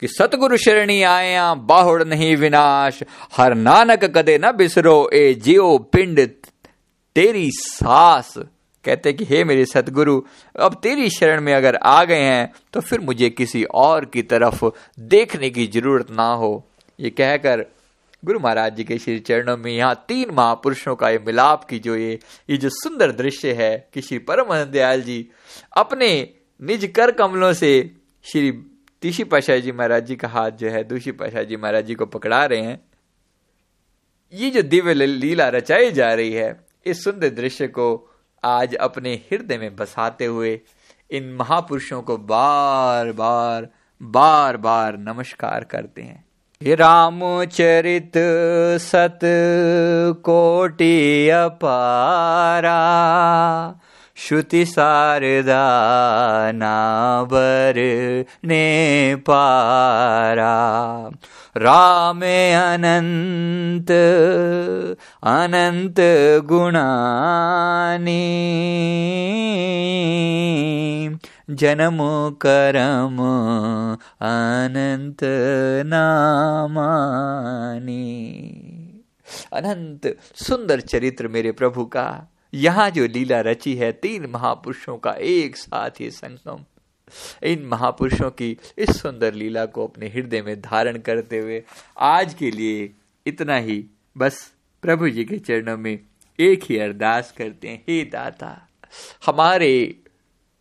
कि 0.00 0.08
सतगुरु 0.08 0.56
शरणी 0.56 1.02
आया 1.02 1.54
बाहुड़ 1.54 2.04
नहीं 2.04 2.36
विनाश। 2.36 3.00
हर 3.36 3.54
नानक 3.54 4.04
कदे 4.04 4.38
न 4.38 4.52
बिसरो, 4.52 5.10
ए 5.12 5.34
जियो 5.34 5.78
पिंड 5.78 6.28
तेरी 7.14 7.50
सास। 7.50 8.34
कहते 8.88 9.12
कि, 9.12 9.24
हे 9.24 9.44
मेरे 9.44 9.64
सतगुरु 9.66 10.20
अब 10.56 10.74
तेरी 10.82 11.08
शरण 11.10 11.40
में 11.40 11.52
अगर 11.54 11.76
आ 11.76 12.04
गए 12.04 12.22
हैं 12.22 12.52
तो 12.72 12.80
फिर 12.80 13.00
मुझे 13.00 13.30
किसी 13.30 13.64
और 13.64 14.04
की 14.04 14.22
तरफ़ 14.24 14.64
देखने 15.08 15.50
की 15.50 15.66
ज़रूरत 15.66 16.10
ना 16.10 16.32
हो। 16.34 16.52
ये 16.98 17.10
कहकर 17.10 17.64
गुरु 18.22 18.38
महाराज 18.40 18.76
जी 18.76 18.84
के 18.84 18.98
श्री 18.98 19.18
चरणों 19.18 19.56
में 19.56 19.70
यहाँ 19.72 20.04
तीन 20.08 20.30
महापुरुषों 20.30 20.94
का 20.96 21.08
ये 21.10 21.18
मिलाप 21.26 21.64
की 21.64 21.78
जो 21.78 21.96
ये 21.96 22.18
ये 22.50 22.56
जो 22.56 22.68
सुंदर 22.72 23.12
दृश्य 23.12 23.52
है, 23.52 23.88
कि 23.94 24.00
श्री 24.00 24.18
परम 24.18 24.54
दयाल 24.64 25.02
जी 25.02 25.18
अपने 25.76 26.08
निज 26.60 26.86
कर 26.96 27.10
कमलों 27.12 27.52
से 27.52 27.70
श्री 28.24 28.50
तीशी 29.02 29.24
पाशाह 29.24 29.56
जी 29.56 29.72
महाराज 29.72 30.06
जी 30.06 30.16
का 30.16 30.28
हाथ 30.28 30.50
जो 30.50 30.70
है 30.70 30.82
दूषी 30.84 31.12
पाशाह 31.12 31.42
जी 31.42 31.56
महाराज 31.56 31.86
जी 31.86 31.94
को 31.94 32.06
पकड़ा 32.06 32.44
रहे 32.44 32.60
हैं। 32.60 32.80
ये 34.32 34.50
जो 34.50 34.62
दिव्य 34.62 34.94
लीला 34.94 35.48
रचाई 35.48 35.90
जा 35.92 36.12
रही 36.12 36.32
है, 36.32 36.48
इस 36.86 37.04
सुंदर 37.04 37.28
दृश्य 37.28 37.66
को 37.68 37.86
आज 38.44 38.74
अपने 38.74 39.14
हृदय 39.14 39.58
में 39.58 39.76
बसाते 39.76 40.24
हुए 40.24 40.60
इन 41.10 41.36
महापुरुषों 41.40 42.02
को 42.02 42.16
बार 42.16 43.12
बार 43.12 43.68
बार 44.02 44.56
बार 44.56 44.96
नमस्कार 44.96 45.64
करते 45.64 46.02
हैं। 46.02 46.24
रामचरित 46.62 48.12
सत 48.80 49.18
कोटि 50.24 51.28
अपारा, 51.28 52.78
श्रुति 54.16 54.64
शारदा 54.66 55.62
नाबर 56.52 57.74
ने 58.44 59.16
पारा। 59.16 60.54
राम 61.58 62.20
अनंत 62.74 63.90
अनंत 65.22 65.94
गुणानी। 66.44 68.38
जन्म 71.50 71.98
करम 72.42 73.18
अनंत 74.20 75.18
नामानी। 75.86 76.94
अनंत 79.52 80.16
सुंदर 80.34 80.80
चरित्र 80.80 81.28
मेरे 81.28 81.52
प्रभु 81.52 81.84
का। 81.84 82.32
यहाँ 82.54 82.90
जो 82.90 83.06
लीला 83.06 83.40
रची 83.40 83.74
है, 83.74 83.92
तीन 83.92 84.30
महापुरुषों 84.34 84.96
का 84.96 85.10
एक 85.10 85.56
साथ 85.56 85.90
ही 86.00 86.10
संगम। 86.10 86.64
इन 87.42 87.64
महापुरुषों 87.66 88.30
की 88.30 88.56
इस 88.78 89.00
सुंदर 89.00 89.34
लीला 89.34 89.66
को 89.66 89.86
अपने 89.86 90.08
हृदय 90.08 90.42
में 90.42 90.60
धारण 90.60 90.98
करते 90.98 91.38
हुए 91.38 91.62
आज 91.98 92.34
के 92.34 92.50
लिए 92.50 92.90
इतना 93.26 93.56
ही। 93.56 93.84
बस 94.18 94.52
प्रभु 94.82 95.08
जी 95.08 95.24
के 95.24 95.38
चरणों 95.38 95.76
में 95.76 95.98
एक 96.38 96.64
ही 96.64 96.78
अरदास 96.78 97.32
करते 97.36 97.68
हैं, 97.68 97.84
हे 97.88 98.04
दाता, 98.04 98.68
हमारे 99.26 99.96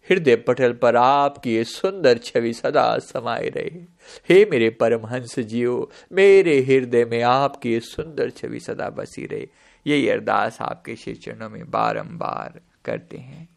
हृदय 0.09 0.35
पटल 0.35 0.73
पर 0.73 0.95
आपकी 0.95 1.63
सुंदर 1.63 2.17
छवि 2.17 2.53
सदा 2.53 2.97
समाये 2.99 3.49
रहे। 3.49 3.81
हे 4.29 4.45
मेरे 4.45 4.69
परमहंस 4.69 5.39
जियो, 5.39 5.91
मेरे 6.11 6.59
हृदय 6.61 7.05
में 7.05 7.21
आपकी 7.21 7.79
सुंदर 7.79 8.29
छवि 8.29 8.59
सदा 8.59 8.89
बसी 8.89 9.25
रहे। 9.25 9.47
यही 9.87 10.09
अरदास 10.09 10.57
आपके 10.61 10.95
श्री 10.95 11.13
चरणों 11.13 11.49
में 11.49 11.71
बारंबार 11.71 12.59
करते 12.85 13.17
हैं। 13.17 13.56